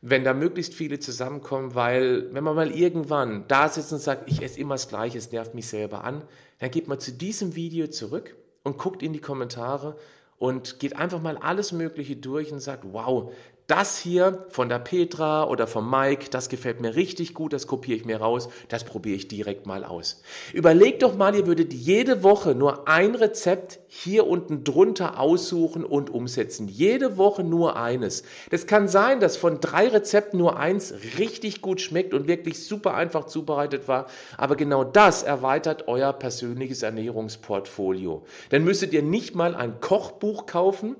wenn 0.00 0.24
da 0.24 0.32
möglichst 0.32 0.74
viele 0.74 0.98
zusammenkommen, 0.98 1.74
weil 1.74 2.32
wenn 2.32 2.44
man 2.44 2.56
mal 2.56 2.70
irgendwann 2.70 3.44
da 3.48 3.68
sitzt 3.68 3.92
und 3.92 3.98
sagt, 3.98 4.30
ich 4.30 4.42
esse 4.42 4.58
immer 4.60 4.74
das 4.74 4.88
Gleiche, 4.88 5.18
es 5.18 5.30
nervt 5.32 5.54
mich 5.54 5.66
selber 5.66 6.04
an, 6.04 6.24
dann 6.58 6.70
geht 6.70 6.88
man 6.88 7.00
zu 7.00 7.12
diesem 7.12 7.54
Video 7.54 7.88
zurück 7.88 8.34
und 8.62 8.78
guckt 8.78 9.02
in 9.02 9.12
die 9.12 9.20
Kommentare 9.20 9.96
und 10.38 10.78
geht 10.78 10.96
einfach 10.96 11.20
mal 11.20 11.36
alles 11.36 11.72
Mögliche 11.72 12.16
durch 12.16 12.52
und 12.52 12.60
sagt, 12.60 12.84
wow, 12.92 13.32
das 13.68 13.98
hier 13.98 14.46
von 14.48 14.70
der 14.70 14.78
Petra 14.78 15.44
oder 15.44 15.66
vom 15.66 15.90
Mike, 15.90 16.30
das 16.30 16.48
gefällt 16.48 16.80
mir 16.80 16.96
richtig 16.96 17.34
gut, 17.34 17.52
das 17.52 17.66
kopiere 17.66 17.98
ich 17.98 18.06
mir 18.06 18.16
raus, 18.16 18.48
das 18.68 18.82
probiere 18.82 19.16
ich 19.16 19.28
direkt 19.28 19.66
mal 19.66 19.84
aus. 19.84 20.22
Überlegt 20.54 21.02
doch 21.02 21.14
mal, 21.14 21.34
ihr 21.34 21.46
würdet 21.46 21.74
jede 21.74 22.22
Woche 22.22 22.54
nur 22.54 22.88
ein 22.88 23.14
Rezept 23.14 23.78
hier 23.86 24.26
unten 24.26 24.64
drunter 24.64 25.20
aussuchen 25.20 25.84
und 25.84 26.08
umsetzen. 26.08 26.66
Jede 26.66 27.18
Woche 27.18 27.44
nur 27.44 27.76
eines. 27.76 28.22
Das 28.48 28.66
kann 28.66 28.88
sein, 28.88 29.20
dass 29.20 29.36
von 29.36 29.60
drei 29.60 29.88
Rezepten 29.88 30.38
nur 30.38 30.58
eins 30.58 30.94
richtig 31.18 31.60
gut 31.60 31.82
schmeckt 31.82 32.14
und 32.14 32.26
wirklich 32.26 32.64
super 32.64 32.94
einfach 32.94 33.26
zubereitet 33.26 33.86
war, 33.86 34.06
aber 34.38 34.56
genau 34.56 34.82
das 34.82 35.22
erweitert 35.22 35.88
euer 35.88 36.14
persönliches 36.14 36.82
Ernährungsportfolio. 36.82 38.24
Dann 38.48 38.64
müsstet 38.64 38.94
ihr 38.94 39.02
nicht 39.02 39.34
mal 39.34 39.54
ein 39.54 39.78
Kochbuch 39.82 40.46
kaufen, 40.46 40.96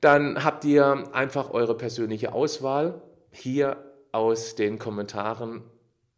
dann 0.00 0.44
habt 0.44 0.64
ihr 0.64 1.08
einfach 1.12 1.50
eure 1.50 1.76
persönliche 1.76 2.32
Auswahl 2.32 3.02
hier 3.30 3.76
aus 4.12 4.54
den 4.54 4.78
Kommentaren 4.78 5.62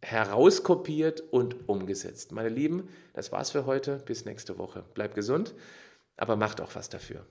herauskopiert 0.02 1.20
und 1.30 1.68
umgesetzt. 1.68 2.32
Meine 2.32 2.48
Lieben, 2.48 2.88
das 3.12 3.32
war's 3.32 3.50
für 3.50 3.66
heute. 3.66 3.96
Bis 4.06 4.24
nächste 4.24 4.58
Woche. 4.58 4.84
Bleibt 4.94 5.14
gesund, 5.14 5.54
aber 6.16 6.36
macht 6.36 6.60
auch 6.60 6.74
was 6.74 6.88
dafür. 6.88 7.24